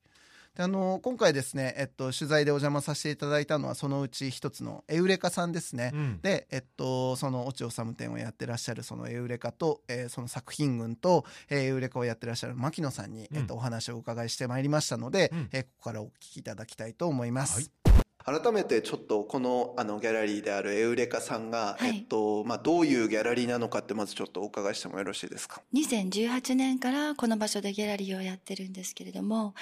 [0.54, 5.90] であの今回ですね、えっと、取材でお邪魔させていただいたのはそのうち一つのエウレカさんですね。
[5.92, 17.70] うんで、えっと、その越智治展をやってらっしゃるそのエウレカと、えーその作品群と、えーエウレカをやってらっしゃる牧野さんに、うんえっと、お話をお伺いしてまいりましたので、うんえーここからお聞きいただきたいと思います。
[17.84, 21.96] はい改めてちょっとこのあのギャラリーであるエウレカさんが、はい。
[21.96, 29.54] えっとまあ、どういうギャラリーなのかってまずちょっとお伺いしてもよろしいですか？2018年からこの場所でギャラリーをやってるんですけれども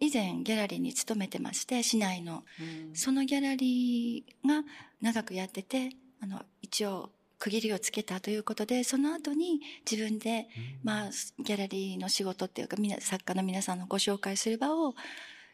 [0.00, 2.44] 以前ギャラリーに勤めてまして市内の。
[2.94, 4.64] そのギャラリーが
[5.02, 10.48] 長くやっててあの一応区切りをつけたということでその後に自分で、
[10.82, 14.94] まあ、ギャラリーの仕事っていうかみな作家の皆さんのご紹介する場を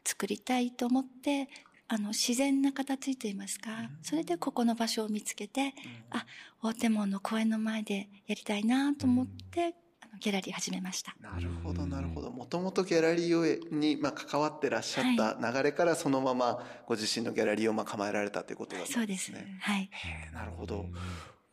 [0.05, 1.49] 作りたいと思って
[1.93, 5.75] あの自然な形といいますかそれでここの場所を見つけて
[6.11, 6.25] あ
[6.63, 11.17] 大手門の公園の前でやりたいなと思ってあのギャラリー始めました。
[11.21, 12.31] なるほどなるほど。
[12.31, 19.59] もともとギャラリーをに、まあ、関わってらっしゃった流れからそのままご自身のギャラリーをまあ構えられたということだったそうですすんでね。
[19.61, 19.91] はい。
[20.33, 20.87] なるほど、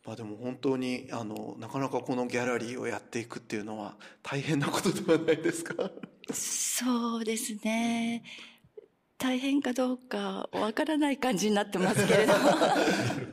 [0.06, 5.90] まあ、でも本当にあのなかなかこのギャラリーをやっていくっていうのは大変なことではないですか？
[6.32, 8.22] そうですね。
[9.18, 12.38] 大変かどうかわからない感じになってますけれども。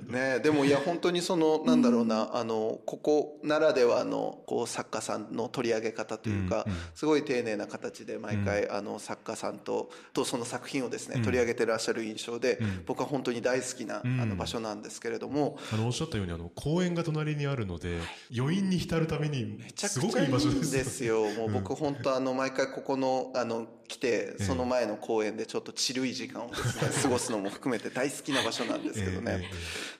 [0.16, 0.36] ね。
[0.38, 11.24] えでもいや本当にそのなんだろうな、あのここならではのこう作家さんの取り上げ方というか、すごい丁寧な形で毎回、あの作家さんととその作品をですね、うん。
[11.24, 12.84] 取り上げてらっしゃる印象で、うん。
[12.86, 14.20] 僕は本当に大好きな、うん。
[14.22, 18.00] あの場所なんですけれども、あのおっしゃったようにあの公園が隣にあるので
[18.36, 20.86] 余韻に浸るためにめちゃすごくちゃいい場所でんです。
[20.96, 21.26] すよ。
[21.32, 29.50] もう僕本当あの毎回ここのあの来てその前の公園でちょっとチルい時間をですね 過ごすのも含めて大好きな場所なんですけどね。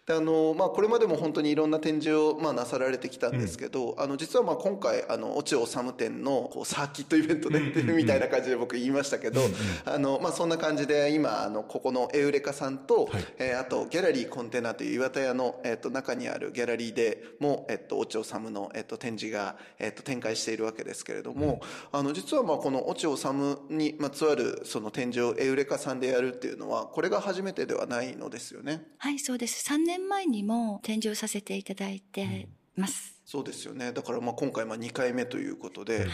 [0.08, 7.98] ええであのまあ、これまでも本当にいろんな展示を、まあ、なさられてきたんですけど、あの実はまあ今回あの越智治展のこうサーキットイベントで、うんうんうん。
[7.98, 9.42] みたいな感じで僕言いましたけど、
[9.84, 13.26] あのまあ、そんな感じで今あのここのエウレカさんと、はい。
[13.40, 28.86] えーあとギャラリーコンテナという岩田屋の、えっと中にあるギャラリーでも、えっと越智治の、えっと展示が、えっと展開しているわけですけれども、あの実はまあこの越智治にまつわるその展示をエウレカさんでやるっていうのはこれが初めてではないのですよね。
[28.98, 29.74] はい、そうです。
[29.74, 33.14] 3年前にも展示をさせていただいてます。
[33.26, 33.92] そうですよね。
[33.92, 36.10] だからまあ今回まあ2回目ということで、はい。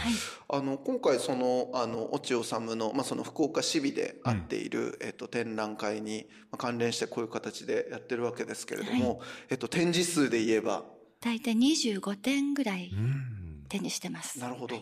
[0.49, 10.85] あの今回そのあの越智治の,、まあその福岡市美であっている、えっと、展覧会にまあ関連してこういう形でやってるわけですけれども、えっと、展示数で言えば
[11.19, 13.37] 大体25点ぐらいうん。
[13.71, 14.37] 展示してます。
[14.37, 14.75] なるほど。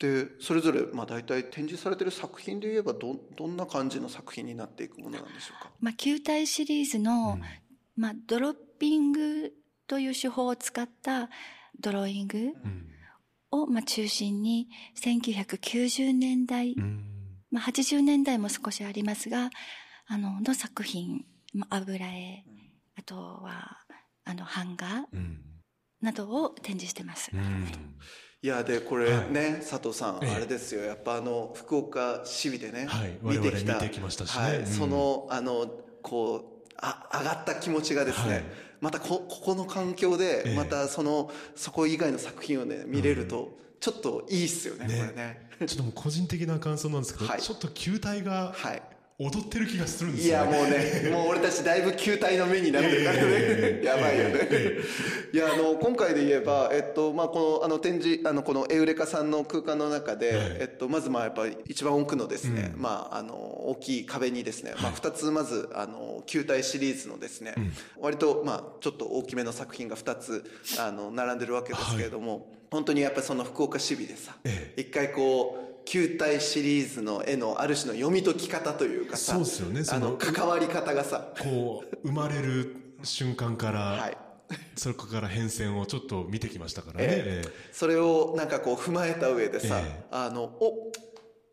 [0.00, 5.70] でそれぞれまあ大体展示されてる作品で言えばどどんな感じの作品になっていくものなんでしょうか？
[5.80, 7.38] まあ、球体シリーズの、
[7.96, 9.52] まあ、ドロッピング
[9.86, 11.28] という手法を使った
[11.78, 12.88] ドローイングうん。
[13.50, 14.68] を、まあ、中心に
[15.00, 17.04] 1990年代、うん。
[17.50, 19.50] まあ、80年代も少しありますが
[20.06, 22.44] あのの作品、まあ、油絵
[22.98, 23.78] あとは
[24.24, 25.38] あの版画うん。
[26.00, 27.30] などを展示してます。
[27.32, 27.66] うん。
[28.42, 29.32] いやでこれはい。
[29.32, 30.34] ね、佐藤さん、ええ。
[30.34, 30.82] あれですよ。
[30.82, 33.18] やっぱあの福岡市美でね、はい。
[33.22, 34.44] 見てきた我々見てきましたしね。
[34.44, 34.58] はい。
[34.58, 34.66] うん。
[34.66, 35.70] そのあの
[36.02, 38.44] こうあ上がった気持ちがですね、はい。
[38.80, 40.56] またこここの環境で、ええ。
[40.56, 44.96] またそのそこ以外の作品をね見れると、ちょっといいっすよねね。
[44.98, 45.48] これね。
[45.66, 47.42] ちょっともう個人的な感想なんですけど、はい。
[47.42, 48.82] ちょっと球体がはい
[49.18, 50.58] 踊ってる気がするんですいやよね。
[50.58, 54.48] もうねもう俺たちだいぶ球体の目になってるからね、ええやばいよね、
[55.32, 60.56] いやあの今回で言えば、えっとまあ、このあの展示あのこのエウレカさんの空間の中で、はい。
[60.60, 62.82] えっと、まずまあやっぱり一番奥のですね、うん。
[62.82, 67.54] まあ、あの大きい壁にですね、まあ、2つまずあの球体シリーズのですね、
[68.00, 70.44] 割とまあちょっと大きめの作品が2つ
[70.78, 74.74] あの並んでるわけですけれども、本当にやっぱりその福岡市美でさ、え。
[74.76, 79.84] 一回こう球体シリーズの絵のある種の読み解き方というかさそうですよね。
[79.84, 81.28] その関わり方がさ。
[81.40, 84.16] こう生まれる瞬間から、はい。
[84.76, 87.06] そこから変遷をちょっと見てきましたからね。
[87.08, 87.52] ええ。
[87.72, 90.04] それをなんかこう踏まえた上でさ、ええ。
[90.10, 90.92] あのお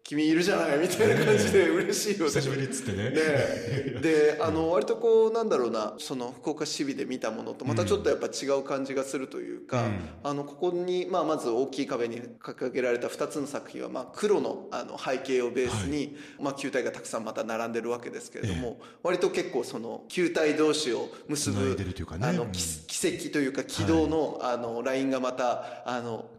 [0.09, 2.31] 君いるじゃないみたいな感じで嬉しいよね。
[2.31, 3.11] 久しぶりっつってね。
[3.11, 9.99] ねで、 あの、割とこう、なんだろうな、その、福岡市美で見たものと、またちょっとやっぱ違う感じがするというか、うん。
[10.23, 21.75] あの、ここに、まあ、まず大きい壁に掲げられた2つの作品は、まあ、黒の、あの、背景をベースに、まあ、球体がたくさんまた並んでるわけですけれども、割と結構その、球体同士を結ぶ、
[22.17, 22.27] ね。
[22.27, 26.31] あの、うんき奇跡というか、軌道の、あの、ラインがまた、あの、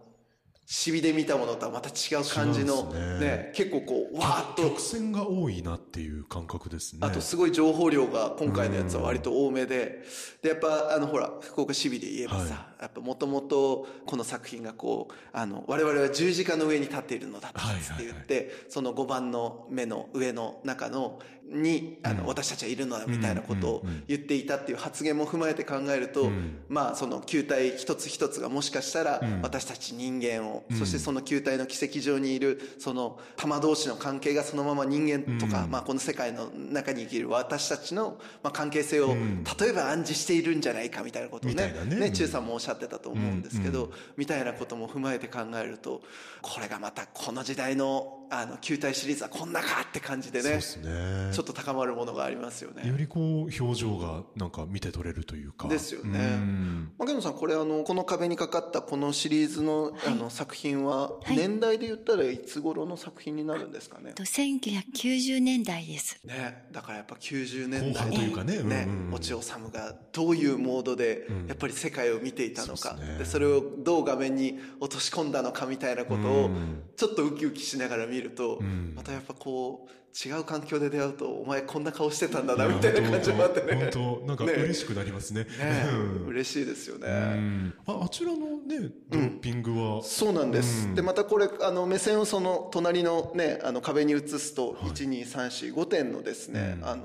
[0.72, 3.18] シビで見たものとはまた違う感じ違のね。
[3.18, 4.62] ね結構こうわーっと。
[4.62, 7.00] 曲線が多いなっていう感覚ですね。
[7.02, 10.04] あとすごい情報量が今回のやつは割と多めで、
[10.42, 21.18] で、やっぱあのほら、福岡市美で言えばさ、はやっぱもともとこの作品がこう、あの、我々は十字架の上に立っているのだって言って、その5番の目の上の中の、
[21.50, 26.30] に、あの、私たちはいるのだみたいなことを言っていたっていう発言も踏まえて考えると、
[26.68, 39.14] まあその球体一つ一つがもしかしたら私たち人間を、そしてその球体の奇跡上にいるその玉同士の関係がそのまま人間とか、まあこの世界の中に生きる私たちの、まあ、関係性を、
[39.60, 42.10] 例えば暗示しているんじゃないかみたいなことをねね。
[42.10, 46.02] 中さんもおっしゃってたと思うんですけど、みたいなことも踏まえて考えると
[46.42, 51.32] これがまたこの時代のあの球体シリーズはこんなかって感じでねそうですね。
[51.32, 52.88] ちょっと高まるものがありますよね。
[52.88, 55.66] よりこう表情がなんか見て取れるというか。
[55.68, 56.18] ですよね。
[56.18, 56.92] うん。
[56.96, 61.36] 牧野さんこれあのこの壁にかかったこのシリーズの,、あの作品ははい。
[61.36, 64.12] 年代で言ったらいつ頃の作品になるんですかね？
[64.12, 66.20] と1990年代です。
[66.24, 68.56] ね、だからやっぱ90年代後半というかね。
[68.56, 69.10] うんねうんうん。
[69.10, 73.18] 落尾治がどういうモードでやっぱり世界を見ていたのか、そうですね。
[73.18, 76.82] でそれをどう画面に落とし込んだのかみたいなことをうん。
[77.00, 85.44] ちょっとウキウキしながら見ると、んまたやっぱこう違う環境で出会うとお前こんな顔してたんだなみたいな感じもあってね本当なんかね嬉しくなりますね。
[85.44, 85.48] ね
[85.92, 87.06] うん嬉しいですよね。
[87.08, 97.04] うんああちらのねドロッピングは、そうなんです、でまたこれあの目線をその隣のねあの壁に映すと、12345点のですね、あの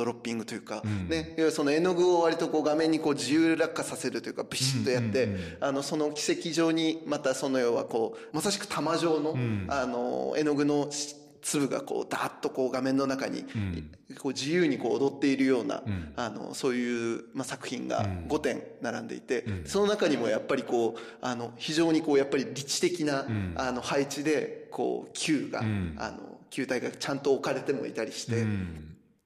[0.00, 9.36] ドロッピングというか、ね、いわゆるその絵の具を割とこう画面にこう自由落下させるというかビシッとやって、あのその奇跡上にまたその要はこうまさしく玉状の,、
[9.68, 13.44] あの絵の具のし粒がこうダーッとこう画面の中に、
[14.18, 15.82] こう自由にこう踊っているような、
[16.16, 23.26] あのそういう、まあ、作品が5点並んでいて、その中にもやっぱりこうあの非常にこうやっぱり理知的な、
[23.56, 25.64] あの配置でこう球が、あ
[26.10, 28.44] の球体がちゃんと置かれてもいたりして、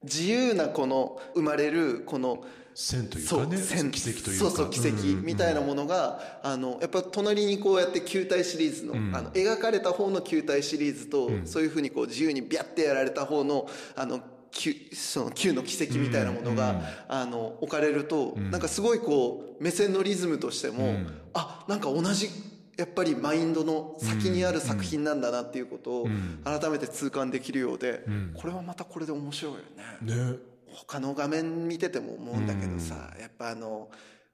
[0.05, 2.43] 自由なこの生まれるこの
[2.73, 4.49] 線というかね線奇跡というか。
[4.49, 14.19] そうそう奇跡みたいなものが、あのやっぱ隣にこうやって球体シリーズの,、あの描かれた方の球体シリーズと、そういうふうにこう自由にビャッてやられた方のあの
[14.51, 20.97] 球その球の奇跡みたいなものが、あの置かれると、なんかすごいこう目線のリズムとしても、
[21.33, 22.29] あなんか同じ
[22.77, 26.07] やっぱりマインドの先にある作品なんだなっていうことを
[26.43, 28.03] 改めて痛感できるようで、
[28.33, 29.59] これはまたこれで面白いよ
[30.01, 30.15] ね。
[30.15, 30.37] ね。
[30.67, 33.89] 他の画面見てても思うんだけどさ、やっぱあの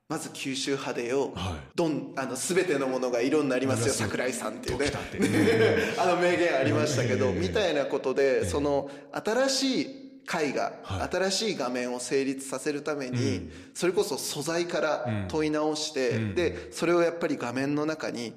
[0.09, 1.59] まず九州派でよ、はい。
[1.75, 4.91] どんあの全てのものが色になりますよ桜井さんっていうね。
[5.97, 11.09] あの名言ありましたけど、ええみたいなことで、その新しい絵画、はい。
[11.09, 18.33] 新しい画面を成立させるために、それこそ素材から問い直して、でそれをやっぱり画面の中に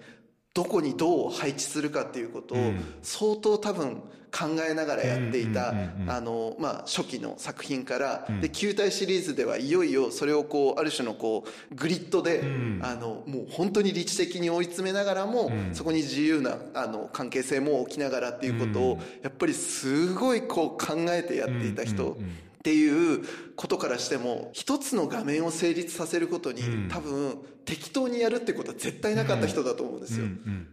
[0.54, 2.58] どこにどう配置するかっていうことを
[3.02, 4.02] 相当多分
[4.34, 5.74] 考えながらやっていた、
[6.08, 12.42] あの、まあ、初期の作品から、で、球体シリーズではいよいよそれをこう、ある種のこう、グリッドで、
[12.82, 22.16] あの、もう本当に理知的に追い詰めながらも、そこに自由な、あの、関係性も起きながらっていうことを、やっぱりすごいこう考えてやっていた人、
[22.64, 23.22] っていう
[23.56, 27.36] ことからしても一つの画面を成立させることに、多分
[27.66, 30.24] 適当にやるってことは絶対なかった人だと思うんですよ。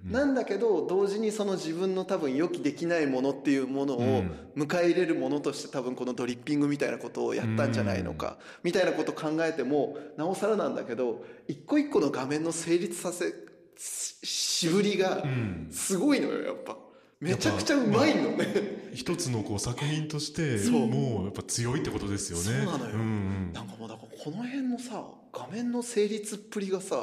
[0.10, 4.24] なんだけど同時にその自分の多分予期できないものっていうものを
[4.56, 13.34] 迎え入れるものとして多分このドリッピングみたいなことをやったんじゃないのか、みたいなことを考えてもなおさらなんだけど一個一個の画面の成立させ
[13.76, 15.26] ししぶりが
[15.72, 16.78] すごいのよやっぱ。
[17.22, 18.92] めちゃくちゃうまいのね。
[18.94, 22.66] 一つのこう作品としてもうやっぱ強いってことですよね。
[22.66, 23.54] そうなのよ、んうん。
[23.54, 27.00] なんかもうだからこの辺のさ画面の成立っぷりがさ、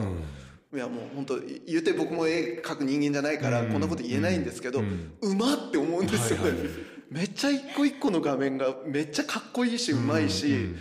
[0.74, 6.52] いやもう本当言うて僕も絵描く人間じゃないからこんなこと言えないんですけど、うまって思うんですよね、
[7.10, 10.74] めっちゃ一個一個の画面がめっちゃかっこいいしうまいし、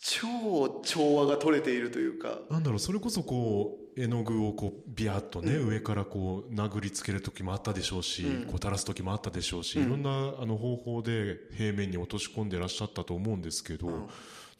[0.00, 2.40] 超調和が取れているというか。
[2.50, 14.06] なんだろうそれこそこう絵の具をこうビヤッとね、上からこう殴りつける時もあったでしょうし、こう垂らす時もあったでしょうし、いろんなあの方法で平面に落とし込んでらっしゃったと思うんですけど、なん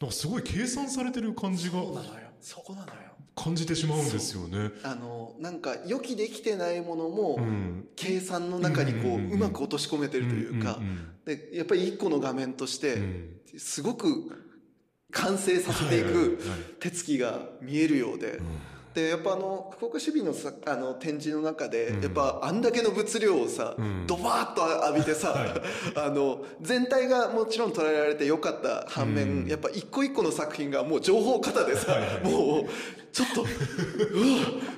[0.01, 2.11] かすごい計算されてる感じがそうなのよ。
[2.41, 2.93] そこなのよ。
[3.35, 4.71] 感じてしまうんですよね。
[4.83, 7.87] あのなんか予期できてないものも、うん。
[7.95, 13.39] 計算の中にこう,、うんうんうんうまく落とし込めてるというか、んんでやっぱり一個の画面として、うん。
[13.57, 14.07] すごく
[15.11, 16.39] 完成させていく
[16.79, 18.41] 手つきが見えるようで。
[18.93, 22.01] でやっぱあの福岡市民のさあの展示の中で、うん。
[22.01, 24.07] やっぱあんだけの物量をさ、うん。
[24.07, 25.35] ドバーッと浴びてさ、
[25.95, 29.47] あの全体がもちろん捉えられてよかった反面、うん。
[29.47, 32.65] やっぱ一個一個の作品がもう情報型でさ、もう
[33.11, 33.49] ちょっとうわ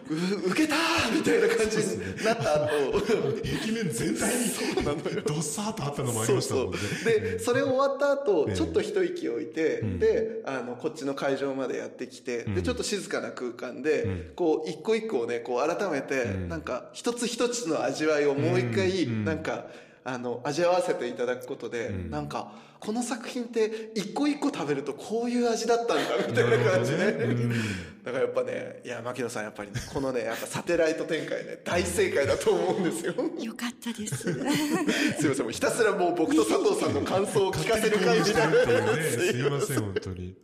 [0.09, 2.69] う受けたーみたいな感じになった後。
[3.01, 6.77] 壁面全体にどっさーっとあったのもありましたもんね。
[7.05, 9.99] でそれ終わった後ええちょっと一息置いて、うん。
[9.99, 12.55] であのこっちの会場までやってきて、うん。
[12.55, 14.31] でちょっと静かな空間で、うん。
[14.35, 16.49] こう一個一個をねこう改めて、うん。
[16.49, 19.25] なんか一つ一つの味わいをもう一回、うん。
[19.25, 19.65] なんか
[20.03, 22.11] あの味わわせていただくことで、うん。
[22.11, 27.13] なんかこの作品って一個一個食べるとこういう味だったんだみたいな感じね。
[28.03, 33.13] だからやっぱねいや牧野さんやっぱりねこのねやっぱサテライト展開ね大正解だと思うんですよ。
[33.39, 34.17] よかったです。
[34.25, 38.41] すいませんもうひたすらもう僕と佐藤さんの感想を聞かせる感じで。
[38.41, 39.41] 勝手に攻撃してるっていうね。
[39.41, 40.35] すいすいませんません、本当に。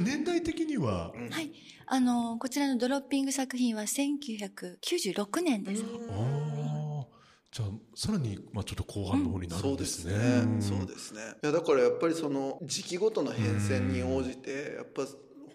[0.00, 1.50] 年代的には、はい。
[1.88, 5.84] あの、こちらのドロッピング作品は1996年です。
[6.10, 7.06] ああ、
[7.52, 9.76] じゃあ、さらに、まあちょっと後半の方になるそうん。
[9.76, 10.60] でですすねね。
[10.60, 11.20] そうですね。
[11.42, 15.02] いやだからやっぱりその時期ごとの変遷に応じてやっぱ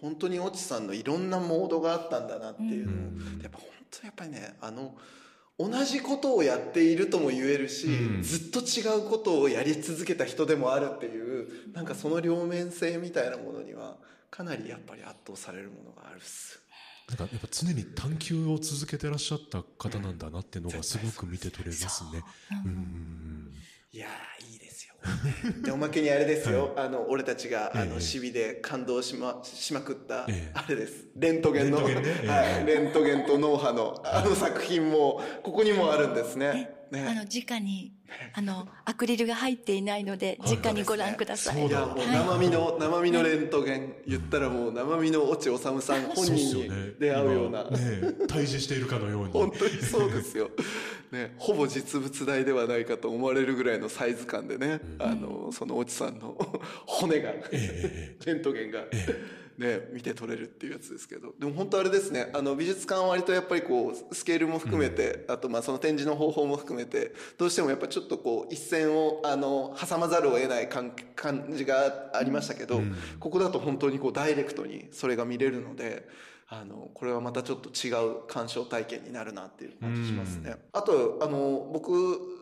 [0.00, 2.86] 本当に越智さんのいろんなモードがあったんだなっていう。
[2.86, 2.98] のをう
[3.38, 3.40] ん。
[3.42, 4.94] やっぱ本当にやっぱりねあの
[5.58, 8.22] 同じことをやっているとも言えるし、うん。
[8.22, 13.98] ずっと違うことをやり続けた人でもあるっていうなんかその両面性みたいなものには
[14.32, 16.58] かなりやっぱり圧倒されるものがあるっす。
[17.08, 22.22] なんかやっぱ常に探求を続けてらっしゃった方なんだなっていうのがすごく見て取れますね。
[22.64, 22.68] う。
[22.68, 23.52] ん
[23.92, 24.94] いやーいいですよ。
[25.62, 30.50] でおまけにあれですよ、 あの俺たちがあええのシビで感動しましまくった、ええ。
[30.54, 31.08] あれです。
[31.14, 32.20] レントゲンのレントゲンね。
[32.22, 32.28] ええ。
[32.28, 37.06] はい、レントゲンと脳波のあの作品もここにもあるんですねね。
[37.08, 37.92] あの、直に、
[38.34, 41.56] あの、アクリルが入っていないので、直にご覧ください。
[41.60, 41.78] そうだ。
[41.78, 46.70] いやもう生身の、生身のレントゲン言ったらもう生身の越智治さん本人に。
[47.00, 49.32] 出会うような、今ね、対峙しているかのように。
[49.32, 50.50] 本当にそうですよ、
[51.10, 56.36] ね、ほぼ実物大ではないかと思われるぐらいのサイズ感でね、あのその越智さんの
[56.86, 58.84] 骨が、えレントゲンが、
[59.58, 72.80] ね、見て取れるっていうやつですけどでも本当あれですねあの美術館は割とやっぱりこうスケールも含めて、あとまあその展示の方法も含めてどうしてもやっぱちょっとこう一線をあの挟まざるを得ない感感じがありましたけど、
[73.20, 76.08] ここだと本当にこうダイレクトにそれが見れるので。
[76.54, 80.56] あのこれはまたちょっと違う鑑賞体験になるなっていう感じしますね。
[80.74, 82.41] あとあの僕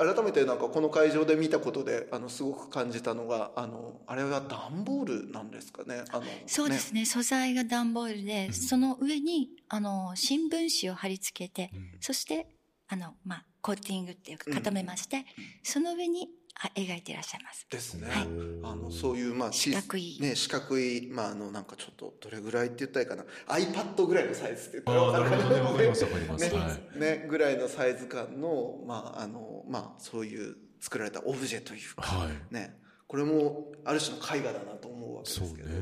[0.00, 6.04] 改めてなんかこの会場で見たことであのすごく感じたのがあのあれは段ボールなんですかね？
[6.10, 7.04] あのそうですね。
[7.04, 11.70] 素材が段ボールで、その上に、あの、新聞紙を貼り付けて、
[12.00, 12.48] そして、
[12.88, 15.26] あの、まあ、コーティングっていうか固めまして、
[15.62, 16.28] その上に
[16.62, 17.66] あ描いていらっしゃいます。
[17.70, 18.08] ですね。
[18.08, 18.28] はい
[18.62, 25.60] あのそういうまあ四角いね四角いまああのなんかちょっとどれぐらいって言ったらいいかな iPad ぐらいのサイズって言ったらああ、なるほどね。
[25.62, 26.54] わかります、わかりねます。
[26.54, 27.00] はい。
[27.00, 32.54] ねぐらいのサイズ感のまああのまあそういう作られたオブジェというか、はい。
[32.54, 35.80] ねこれもある種の絵画だなと思うわけそうねですけど。。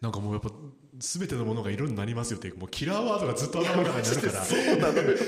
[0.00, 0.50] なんかもうやっぱ、
[1.00, 4.44] すべてのものが色になりますよっていう、もうキラーワードがずっと頭の中にあるから。
[4.44, 5.18] そうなのよ。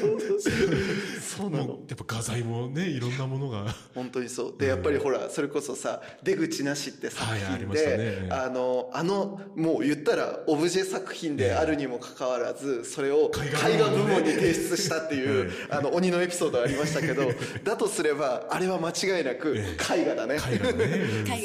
[1.21, 1.79] そうなのもう。
[1.89, 3.75] やっぱ画材もね、いろんなものが。
[3.95, 17.31] 本当にそうでやっぱりほらそれこそさ「出口なし」って作はいあり品ましたでねあのあのもう言ったらオブジェ作品であるにもかかわらずそれを絵絵画部門に提出したっていう あの鬼のエピソードありましたけど
[17.64, 20.89] だとすればあれは間違いなく絵画だね絵画だね。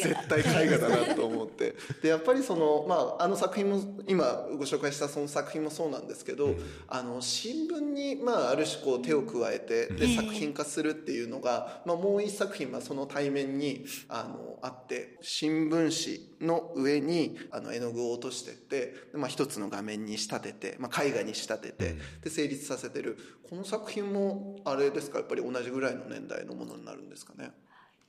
[0.04, 3.82] 絶対絵画だなと思ってでやっぱりその、まあ、あの作品も
[4.14, 6.55] 今ご紹介したその作品もそうなんですけど、
[6.88, 23.18] あの新聞に、まあ、ある種こう手を加えてで作品化するっていうのが、まあ、もう一作品はその対面にあのあって新聞紙の上にあの絵の具を落としてってで、まあ、一つの画面に仕立てて、まあ、絵画に仕立ててで成立させてる。
[23.49, 25.20] この作品もあれですか？
[25.20, 27.51] やっぱり同じぐらいの年代のものになるんですかね？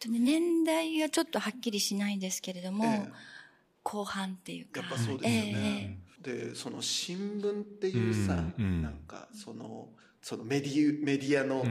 [0.00, 3.33] とね年代がちょっとはっきりしないんですけれども、ええ
[3.84, 4.80] 後半っていうか。
[4.80, 5.98] やっぱそうですよね。
[6.00, 8.82] えでその新聞っていうさ、うんうん。
[8.82, 9.90] なんかその
[10.22, 11.64] そのメディメディアの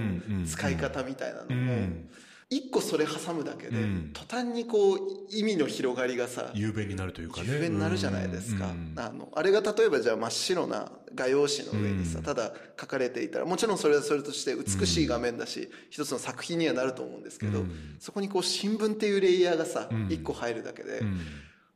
[0.45, 2.09] 使い方みたいなのうも、ん。
[2.49, 4.11] 一個それ挟むだけで、うん。
[4.13, 4.99] 途端にこう
[5.31, 7.51] 意味の広がりがさ雄弁になるというかね。
[7.51, 8.93] 雄弁になるじゃないですか、うん。
[8.95, 12.23] あのあれが例えばじゃあ真っ白な画用紙の上にさ、うん。
[12.23, 17.95] ただ書かれていたらもちろんそれはそれとして美しい画面だし、一つの作品にはなると思うんですけど、うん。
[17.99, 20.07] そこにこう新聞っていうレイヤーがさうん。
[20.11, 21.19] 一個入るだけで、うん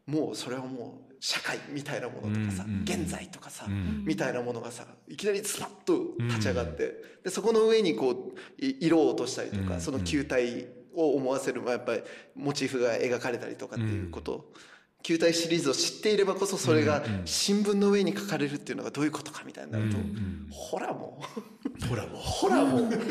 [0.08, 4.04] もうそれはもう社会みたいなものとかさ、現在とかさ、うん。
[4.06, 9.82] みたいなものがさいきなりスパッと立ち上がって、でそこの上にこうい色を落としたりとか、うん。
[9.82, 12.02] その球体を思わせる、まあ、やっぱり
[12.36, 14.52] モチーフが描かれたりとかっていうこと、
[15.04, 21.22] 球体シリーズを知っていればこそそれが新聞の上に書かれるっていうのがどういうことかみたいになると、うんうんほらも。
[21.82, 22.14] うほらも。
[22.14, 22.78] うほらも。
[22.80, 23.04] うだか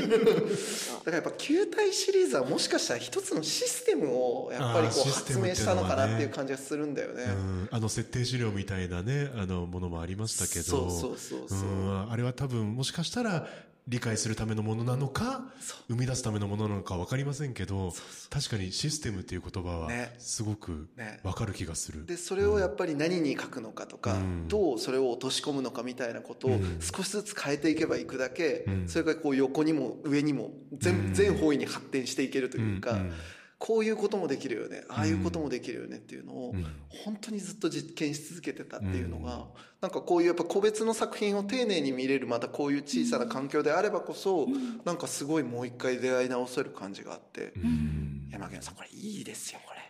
[1.07, 7.25] らやっぱ球体シリーズはもしかしたら一つのシステムをやっぱりこう発明したのかなっていう感じがするんだよね。
[7.25, 7.69] うん。
[7.71, 10.65] あの設定資料みたいなねあのものもありましたけど。
[10.65, 11.69] そうそうそうそう。
[11.69, 12.11] うん。
[12.11, 13.47] あれは多分もしかしたら
[13.89, 15.45] 理解するためのものなのか
[15.89, 17.93] 生み出すためのものなのか分かりませんけど
[18.31, 20.15] 確かにシステムっていう言葉はね。
[20.19, 21.21] すごくね。
[21.23, 24.49] 分かる気がする、でそれをやっぱり何に書くのかとか、うん。
[24.49, 26.81] どうそれを落とし込むのかみたいなことをうん。
[26.81, 28.89] 少しずつ変えていけばいくだけ、うん。
[28.89, 31.15] それがこう横にも上にも全,、うん。
[31.15, 33.13] 全方位に発展していけるというか、うん
[33.59, 34.85] こういうこともできるよね。
[34.89, 36.67] ああいうこともできるよねっていうのを、うん。
[37.05, 39.47] 本当にずっと実験し続けてたっていうのが、
[39.81, 44.47] なんかこういうやっぱ個別の作品を丁寧に見れるまたこういう小さな環境であればこそ、
[44.85, 48.29] なんかすごいもう一回出会い直せる感じがあって、うん。
[48.31, 49.81] 山源さんこれいいですよこれ。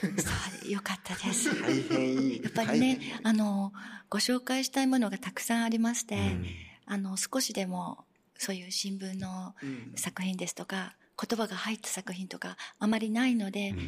[0.00, 0.30] そ
[0.68, 1.50] うよかったです。
[1.62, 2.42] 大変いい。
[2.42, 3.72] やっぱりね、あの、
[4.08, 6.46] ご紹介したいものがたくさんありまして、うん。
[6.84, 8.04] あの、少しでも
[8.38, 9.92] そういう新聞のうん。
[9.96, 13.78] 作品ですとか、言葉が入った作品とかあまりないので、うん。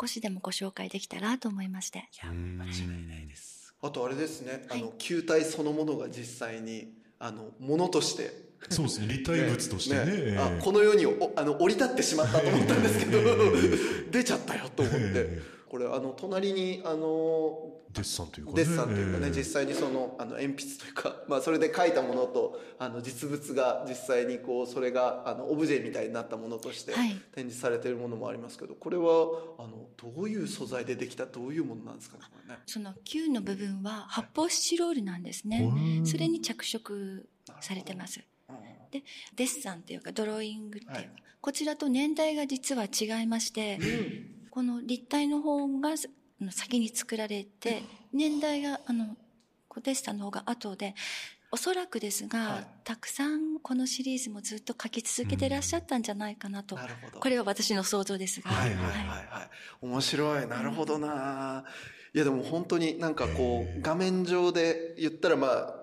[0.00, 2.08] 少しでもご紹介できたらと思いまして。
[2.24, 2.60] うん
[3.82, 4.80] あとあれですね、はい。
[4.80, 8.46] あの球体そのものが実際にあのものとして。
[8.70, 9.06] そうですね。
[9.08, 10.02] 立体物としてね。
[10.06, 13.20] えあえこの世におあの降り立ってしまったと思ったんですけど、
[14.10, 18.64] 出ちゃったよと思って、えこれあの隣にあのデッサンというかね。
[18.64, 19.32] デッサンというかね、ええ。
[19.32, 27.10] 実際にそのあの鉛筆というか、 まあ、それで書いたものとあの実物が実際にこうそれがあのオブジェみたいになったものとしてはい。
[27.32, 29.04] 展示されているものもありますけどこれは
[29.58, 32.22] あのどういう素材でできたどういうものなんですかね
[32.66, 35.70] その球の部分は発泡スチロールなんですね。
[35.98, 36.06] うん。
[36.06, 37.28] それに着色
[37.60, 38.20] されてます。
[38.90, 39.02] で、
[39.34, 41.10] デッサンっていうかドローイングっていうか、はい。
[41.40, 43.78] こちらと年代が実は違いまして、
[44.56, 45.92] この立体の方があ
[46.42, 47.82] の先に作られて、
[48.14, 49.14] 年代が、あの、
[49.68, 50.94] こうデッサンの方が後で、
[51.50, 52.66] おそらくですが、はい。
[52.82, 56.74] たくさんこのシリーズもずっと書き続けてらっしゃったんじゃないかなと。
[56.74, 57.20] なるほど。
[57.20, 58.50] これは私の想像ですが。
[58.50, 59.50] はいはいはいはい。
[59.82, 60.46] 面白い。
[60.46, 61.66] なるほどな。
[62.14, 65.74] いやでも本当になんかこう画面上で言ったらまあ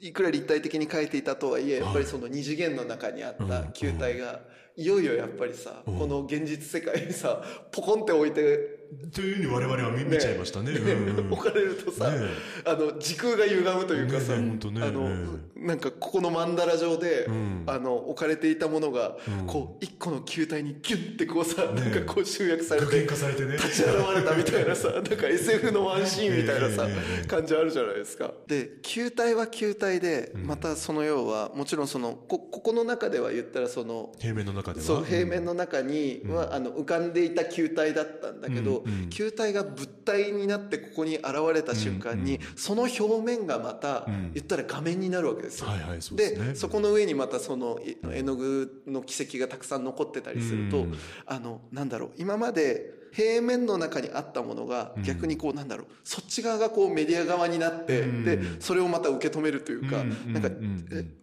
[0.00, 4.40] いくら立体的に描いていたとはいえやっぱりその二次元の中にあった球体が
[4.76, 5.98] いよいよやっぱりさうん。
[5.98, 8.73] この現実世界にさポコンって置いて
[9.12, 10.72] というふうに我々は見見ちゃいましたね。
[11.30, 12.28] 置かれるとさね
[12.64, 14.82] あの時空が歪むというかさねね本当ね。
[14.82, 17.64] あのねなんかここの曼荼羅上でうん。
[17.66, 19.46] あの置かれていたものがうん。
[19.46, 23.54] こう一個の球体にギュンってこうさねなんかこう集約され具て現化されてね。
[23.54, 26.86] 立ち現れたみたいなさ なんか SF のワンシーンみたいなさ
[27.26, 28.32] 感じあるじゃないですか。
[28.46, 34.86] で球体は球体でまたその要はもちろんそのこここの中では言ったらその平面の中では？
[34.86, 44.32] そう平面の中にはあの浮かんでいた球体だったんだけど球体が物体になってここに現れた瞬間にその表面がまたうん。
[44.34, 45.68] 言ったら画面になるわけですよ。
[46.16, 50.94] でそこの上にまたそのい絵の具の軌跡がたくさん残ってたりすると、うん。
[51.26, 55.86] あのなんだろう今まで平面の中にあったものが逆にこうなんだろう。
[56.02, 58.24] そっち側がこうメディア側になって、うん。
[58.24, 60.50] でそれをまた受け止めるというか、うんなんか、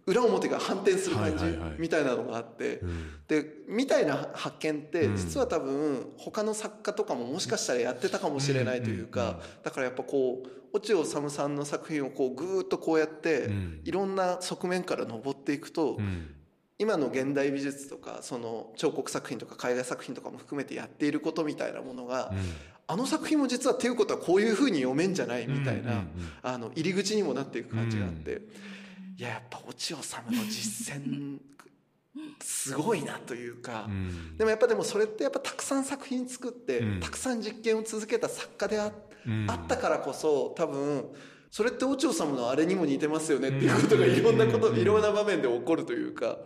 [0.06, 1.44] 裏表が反転する感じ
[1.78, 3.10] みたいなのがあって、うん。
[3.28, 5.16] でみたいな発見ってうん。
[5.16, 13.80] 実は多分他の作家とかももしかしたらやってたかもしれないというかだからやっぱこう落尾治さんの作品をこうぐーっとこうやってうん。
[13.84, 16.36] いろんな側面から登っていくとうん
[16.82, 22.32] 今の現代美術とかその彫刻作品とか海外作品とかも含めてやっていることみたいなものが
[22.88, 26.08] あの作品も実はっていうことはこういうふうに読めんじゃないみたいなうんうんうん。
[26.42, 28.42] あの入り口にもなっていく感じがあって
[29.16, 30.00] いややっぱ落尾治の
[30.50, 31.38] 実践
[32.40, 33.86] すごいなというか。
[33.88, 34.36] うん。
[34.36, 37.00] でもやっぱでもそれってやっぱたくさん作品作って、うん。
[37.00, 38.92] たくさん実験を続けた作家であ,、
[39.26, 39.46] うん。
[39.48, 41.06] あったからこそ多分
[41.52, 44.78] それってオチョ様のあれにも似てますよねっていうことがいろんなこと、うん。
[44.78, 46.38] いろんな場面で起こるというか、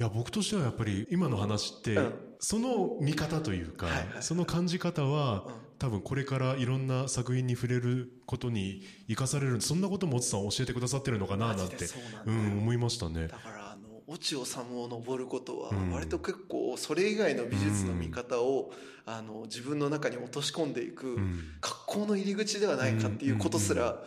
[0.00, 2.12] いや僕としてはやっぱり今の話って、うん。
[2.38, 4.06] その見方というか、はいはい。
[4.20, 5.52] その感じ方は、うん。
[5.78, 11.86] 多分これからいろんな作品に触れることに生かされるそんなこともおつさん教えてくださってるのかななんて
[12.26, 13.28] うなん思いましたね。
[13.28, 15.92] だからあの落ち治を登ることはうん。
[15.92, 18.72] 割と結構それ以外の美術の見方を、
[19.04, 21.40] あの自分の中に落とし込んでいく、ん。
[21.60, 24.02] 格好の入り口ではないかっていうことすら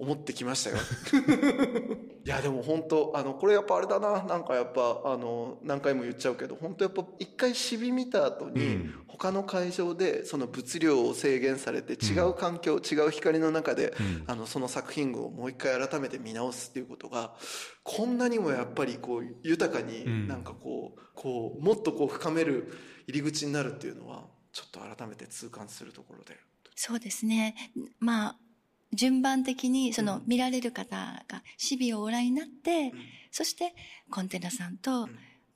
[0.00, 0.76] 思ってきましたよ。
[2.24, 4.22] いやでも本当あのこれやっぱあれだな。
[4.22, 8.94] なんかやっぱあの何回も言っちゃうけど本当やっぱ一回シビ見た後に、うん。
[9.08, 14.24] 他の会場でその物量を制限されて違う環境、違う光の中で、うん。
[14.28, 17.34] あのその作品群をもう一回改めて見直すっていうことが
[17.82, 20.28] こんなにもやっぱりこう豊かにうん。
[20.28, 22.72] なんかこう,、こうもっとこう深める
[23.08, 26.36] 入り口になるっていうのはちょっと改めて痛感するところで。
[26.76, 27.72] そうですね。
[27.98, 28.38] まあ、
[28.92, 33.00] 順番的にそのうん見られる方がシビをご覧になって、うん。
[33.30, 33.74] そして
[34.10, 35.10] コンテナさんとん。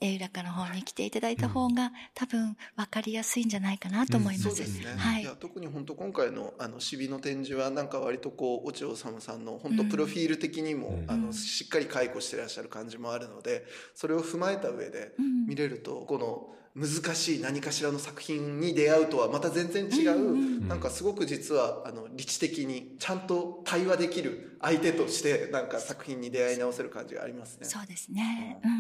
[0.05, 4.43] エウラカの方に来ていただいた方が、多分分かりやすいんじゃないかなと思います。
[4.49, 5.23] そうですね、はい。
[5.23, 11.11] いや特に本当今回のあのシビの展示はなんか割とこう落合治さんの本当プロフィール的にも、うん。
[11.11, 13.65] あのしっかり解雇してらっしゃる感じもあるので
[13.95, 15.47] それを踏まえた上でうん。
[15.47, 27.67] 見れるとこの難しい何かしらの作品に出会うとはまた全然違う、うんうんなんかすごく実はあの理知的にちゃんと対話できる相手としてなんか作品に出会い直せる感じがありますね。
[27.67, 28.59] そうですね。
[28.65, 28.75] ううん。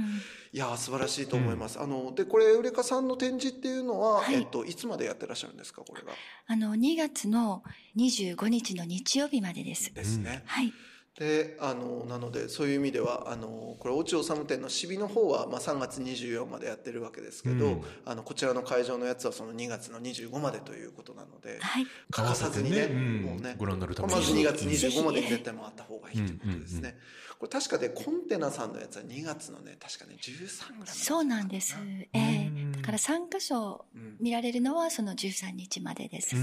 [0.52, 1.80] いやー素晴らしいと思います。
[1.80, 6.12] あのでこれエウレカさんの展示っていうのは、はいえっといつまでやってらっしゃるんですかこれが？
[6.46, 7.62] あの、2月の
[7.96, 9.92] 25日の日曜日までです。
[9.92, 10.44] ですね。
[10.46, 10.72] はい。
[11.18, 17.82] であのなのでそういう意味ではあのこれ落合治店のシビの方は、まあ、3月24までやってるわけですけど、うん。
[18.06, 21.86] あのこちらの会場のやつはその2月の25までということなのではい。
[22.10, 23.22] 欠かさずにねねうん。
[23.24, 24.14] もうねご覧になるために。
[24.14, 26.94] まず2月ぜ25まで絶対回った方がいいということですね、うんうんうん。
[27.40, 31.76] これ確かでコンテナさんのやつは2月のね確かね13ぐらいそうなんです。
[32.14, 32.46] ええ。
[32.46, 32.54] うん。
[32.54, 36.36] だから3箇所うん見られるのはその13日までです。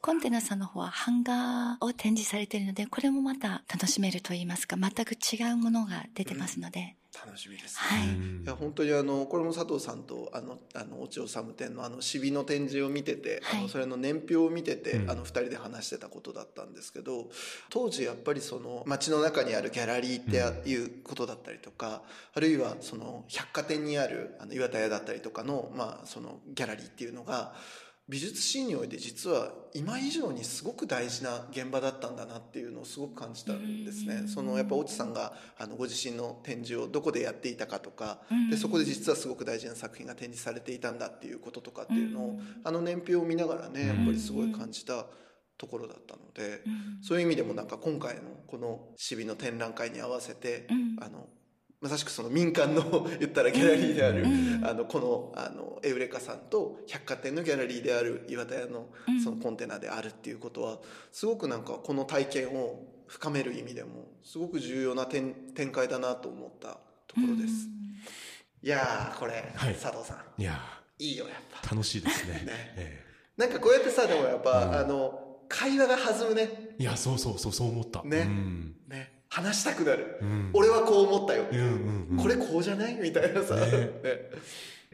[0.00, 8.08] コンテナさんの方は版画を展示されているので、これもまた楽しめると言いますか、全く違うものが出てますので、楽しみですね、はい。
[8.08, 8.42] うん。
[8.44, 13.62] いや本当にあのこれも佐藤さんとあのあの落合治店のあのシビの展示を見てて、あはい。
[13.62, 15.10] のそれの年表を見てて、うん。
[15.10, 17.28] あの2人で話してたことだったんですけど
[17.70, 20.24] 当時やっぱりその街の中にあるギャラリーっ
[20.62, 22.02] ていうことだったりとか、
[22.34, 27.54] あるいはその百貨店にあるあの岩田屋だったりとかの,、まあそのギャラリーっていうのが
[28.06, 34.24] 美術シーンにおいて実は今以上にすごく大事な現場だったんだなっていうのをすごく感じたんですね。
[34.28, 38.50] そのやっぱ越智さんがあのご自身の展示をどこでやっていたかとか、うん。
[38.50, 42.60] でそこで実はすごく大事な作品が展示されていたんだっていうこととかっていうのを、うん。
[42.62, 45.06] あの年表を見ながらねやっぱりすごいうん感じた
[45.56, 47.02] ところだったので、うん。
[47.02, 51.02] そういう意味でもなんか今回のこのシビの展覧会に合わせて、うん。
[51.02, 51.26] あの
[51.84, 54.64] まさしくその民間の 言ったらギャラリーである、うん。
[54.64, 59.20] あのこのあのエウレカさんと百貨店のギャラリーである岩田屋のうん。
[59.22, 60.80] そのコンテナであるっていうことは
[61.12, 67.68] すごくなんかこの体験を深める意味でもすごく重要な展展開だなと思ったところです。
[68.62, 69.74] いやーこれ、はい。
[69.74, 70.40] 佐藤さん。
[70.40, 70.58] いや
[70.98, 71.68] いいよやっぱ。
[71.68, 72.32] ー楽しいですね。
[72.48, 72.52] ね。
[72.78, 73.04] え
[73.36, 74.74] なんかこうやってさでもやっぱ、うん。
[74.74, 75.20] あの
[75.50, 76.48] 会話が弾むね。
[76.78, 78.02] えいやそうそうそうそう思った。
[78.04, 78.20] ね。
[78.20, 78.76] うん。
[78.88, 80.50] ね話したくなる、うん。
[80.52, 82.16] 俺はこう思ったよ、うんうんうん。
[82.22, 82.94] これこうじゃない？
[82.94, 83.62] みたいなさ、ね。
[83.62, 84.30] ね。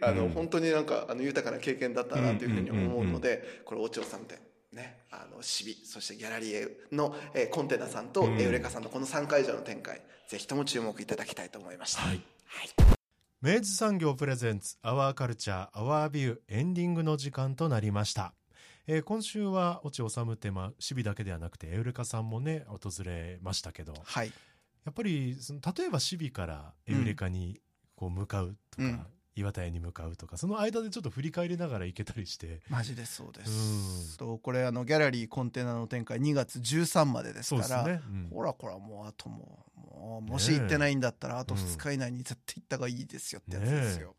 [0.01, 0.31] あの、うん。
[0.31, 4.39] 本当になんかあの豊かな経験だったなというふうに思うので、これお嬢さん店
[4.73, 5.01] ね。
[5.11, 8.41] あの市美そしてギャラリーの、えーコンテナさんとうん。
[8.41, 12.23] エウレカさんのこの3会場の展開ぜひとも注目いただきたいと思いました、はい。
[13.43, 18.35] 明治産業 presents Our Culture, Our View エンディングの時間となりました、
[18.93, 24.33] えー今週はオチ・オサムテーマ市美だけではなくてエウレカさんもね訪れましたけどはい。
[24.85, 27.61] やっぱりその例えば市美からエウレカに
[27.95, 29.07] こう向かうとか、うん。
[29.37, 32.63] 岩田屋に向かうとかその間でちょっと振り返りながら行けたりして。
[32.69, 34.17] マジでそうでうん。
[34.19, 38.31] とこれあのギャラリーコンテナの展開2月13までですからね、うん。
[38.35, 44.17] ほらこらもうあともうもうもし行ってないんだったらあと2日以内に絶対行った方がいいですよってやつですよ。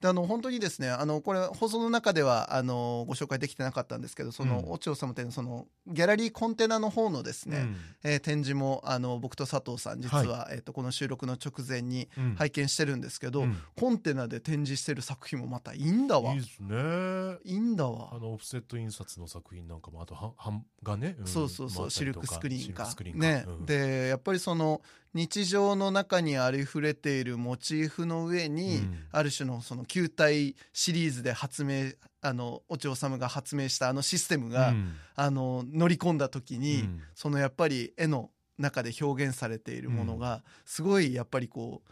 [0.00, 4.72] であの本当にですねあのこれ放送の中ではあのご紹介できてなかったんですけどその、うん。
[4.72, 7.76] おちおさま店のそのギャラリーコンテナの方のですね、うん。
[8.04, 12.34] えー展示もあの僕と佐藤さん実は、えー、とこの収録の直前にうん。
[12.36, 13.56] 拝見してるんですけど、うん。
[13.76, 16.32] コンテナで展示してる作品もまたいいんだわ。
[16.32, 17.38] いいいですね。
[17.44, 18.10] いんだわ。
[18.12, 21.26] あのオフセット印刷の作品なんかもあとは版がね、ん。
[21.26, 22.84] そうそうそう、シルクスクリーンか。
[22.84, 23.66] ーンね、うん。
[23.66, 24.82] でやっぱりその
[25.16, 28.98] 日常の中にありふれているモチーフの上に、うん。
[29.10, 34.94] ある種のその球体シリーズで発明あの落合治が発明したあのシステムが、うん。
[35.14, 37.00] あの乗り込んだ時に、うん。
[37.14, 41.90] そのやっぱり絵の中で表現されているものが、すごいやっぱりこう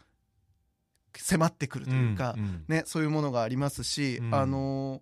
[1.17, 2.35] 迫ってくるというか、
[2.67, 4.35] ね、そういうものがありますし、うん。
[4.35, 5.01] あの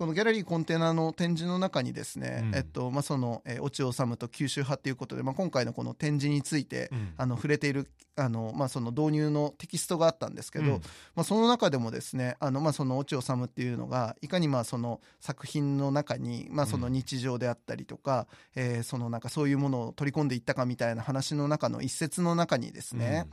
[0.00, 2.54] このギャラリーコンテナの展示の中にですね、うん。
[2.56, 7.12] えっとまあ、その、えー、落尾治と九州派ということで、まあ、今回のこの展示について、うん。
[7.18, 7.86] あの触れている
[8.16, 10.70] あの、まあ、その導入のテキストがあったんですけど、うん。
[11.14, 18.26] まあ、その中でもですねあの、まあ、その落尾治っていうのがいかにまあその作品の中に、まあ、その日常であったりとか、
[18.56, 23.26] えーそのなんかそういうものを取り込んでいったかみたいな話の中の一節の中にですね、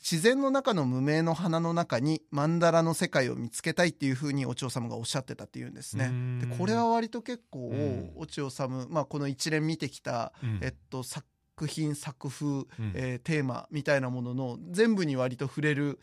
[0.00, 6.06] 自然の中の無名の花の中に曼荼羅の世界を見つけたいっていうふうにお千代様がおっしゃってたっていうんですね。
[6.06, 6.38] うん。
[6.38, 8.12] でこれは割と結構うん。
[8.16, 10.60] お千代様、まあ、この一連見てきた、うん。
[10.62, 11.26] えっと、作
[11.66, 12.66] 品作風、うん。
[12.94, 15.98] えーテーマみたいなものの全部に割と触れる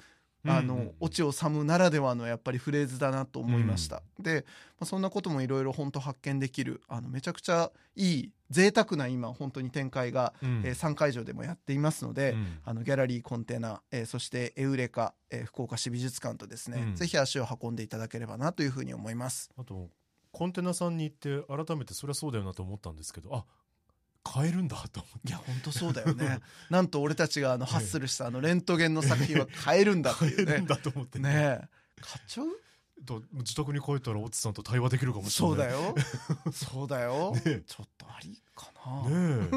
[0.48, 0.80] あの、うん。
[0.82, 4.46] うんお千代様ならではのやっぱりフレーズだなと思いました、で、
[4.80, 10.62] まあ、そんなこともいろいろ本当発見できるあのめちゃくちゃいい贅沢な今本当に展開が、うん。
[10.66, 12.60] えー3会場でもやっていますので、うん。
[12.64, 16.96] あのギャラリーコンテナ、えーそしてエウレカ、えー福岡市美術館とですね、うん。
[16.96, 19.50] ぜひ足を運んでいただければなというふうに思います。
[19.58, 19.90] あと
[20.32, 23.46] コンテナさんに行って改めてそりゃそうだよなと思ったんですけどあ
[24.26, 25.30] 買えるんだと思って。
[25.30, 26.40] いや本当そうだよね。
[26.70, 30.54] なんと俺たちがあのハッスルしたあのレントゲンの作品は買えるんだって買えいうね。
[30.56, 31.30] るんだと思ってね。
[31.32, 31.68] え。
[32.02, 32.48] 買っちゃう？
[33.06, 35.58] と自宅に帰ったらオツさんと対話できるかもしれない。
[35.58, 35.96] そうだよ。
[36.52, 37.64] そうだよ、ねえ。
[37.68, 39.48] ちょっとありかな、ね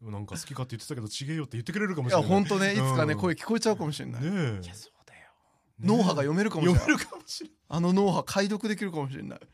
[0.00, 0.10] え。
[0.10, 2.30] なんか好きかって言ってたけどちげえよって言ってくれるかもいしれない。
[2.30, 2.72] や本当ね。
[2.72, 4.60] いつかね、うん声聞こえちゃうかもしれない、ねえ。
[4.64, 5.28] いやそうだよ。
[5.80, 6.80] 脳波が読めるかもしれない。
[6.82, 9.40] 読めるかもしれあの脳波解読できるかもしれない。
[9.40, 9.46] な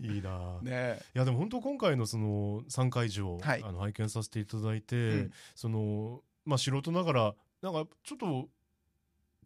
[0.00, 1.00] い いいな、ね。
[1.14, 3.62] いやでも本当今回のその3会場、はい。
[3.62, 5.32] あの拝見させていただいて、うん。
[5.54, 8.48] そのまあ素人ながらなんかちょっと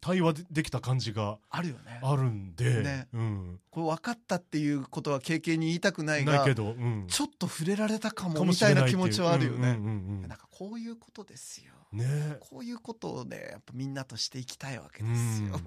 [0.01, 1.99] 対話でできた感じがあるよね。
[2.01, 3.07] あるんで、ね。
[3.13, 11.73] うん、これ分かったっていうことは経験に言いたくないがないけど、うん、ちょっと触れられたかもみたいな気しれないっていう持ちはあるよね、うんうんうんなんかこういうことですよ。
[11.91, 12.05] うんね。
[12.07, 15.59] えこういうことをねやっぱみんなとしていきたいわけですよ、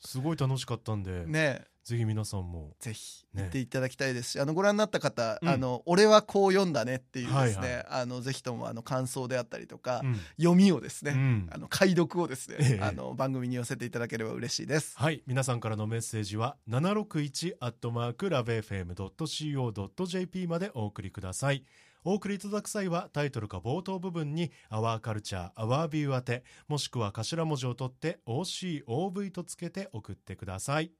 [0.00, 3.44] すごい楽しかったんで、 ねぜひ皆さんもぜひね。
[3.44, 5.48] 見ていただきたいですし、あのご覧になった方、うん。
[5.48, 7.86] あの俺はこう読んだねっていうですね、はいはい。
[7.88, 10.20] あのぜひともあの感想であったりとか、うん。
[10.36, 11.48] 読みをですね、うん。
[11.50, 12.84] あの解読をですね、ええ。
[12.84, 14.96] あの番組に寄せていただければ嬉しいです。
[14.96, 15.22] はい。
[15.26, 21.64] 皆さんからのメッセージは761アットマークラブ FM.co.jp までお送りください。
[22.04, 30.90] お送りいただく際はタイトルか冒頭部分に「アワーカルチャーアワービュー宛てもしくは頭文字を取って OCOV とつけて送ってください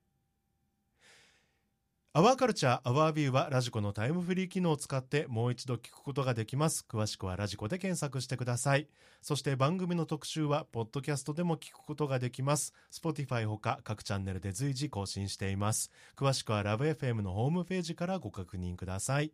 [2.15, 6.85] アワーカルチャーアワービューはラジコのタイムフリー機能を使ってもう一度聞くことができます。
[6.87, 8.87] 詳しくはラジコで検索してください。
[9.23, 12.75] そして番組の特集はポッドキャストでも聞くことができます。
[12.93, 15.91] Spotify ほか各チャンネルで随時更新しています。
[16.15, 19.33] 詳しくはラブ f m のホームページからご確認ください。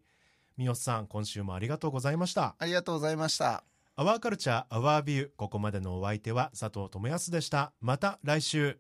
[0.57, 2.55] 三好さん今週もありがとうございました。
[2.61, 3.65] ありがとうございました。
[3.97, 7.73] アワーカルチャーアワービューここまでのお相手は佐藤智康でした。
[7.81, 8.79] また来週。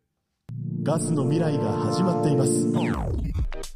[0.84, 2.68] ガスの未来が始まっています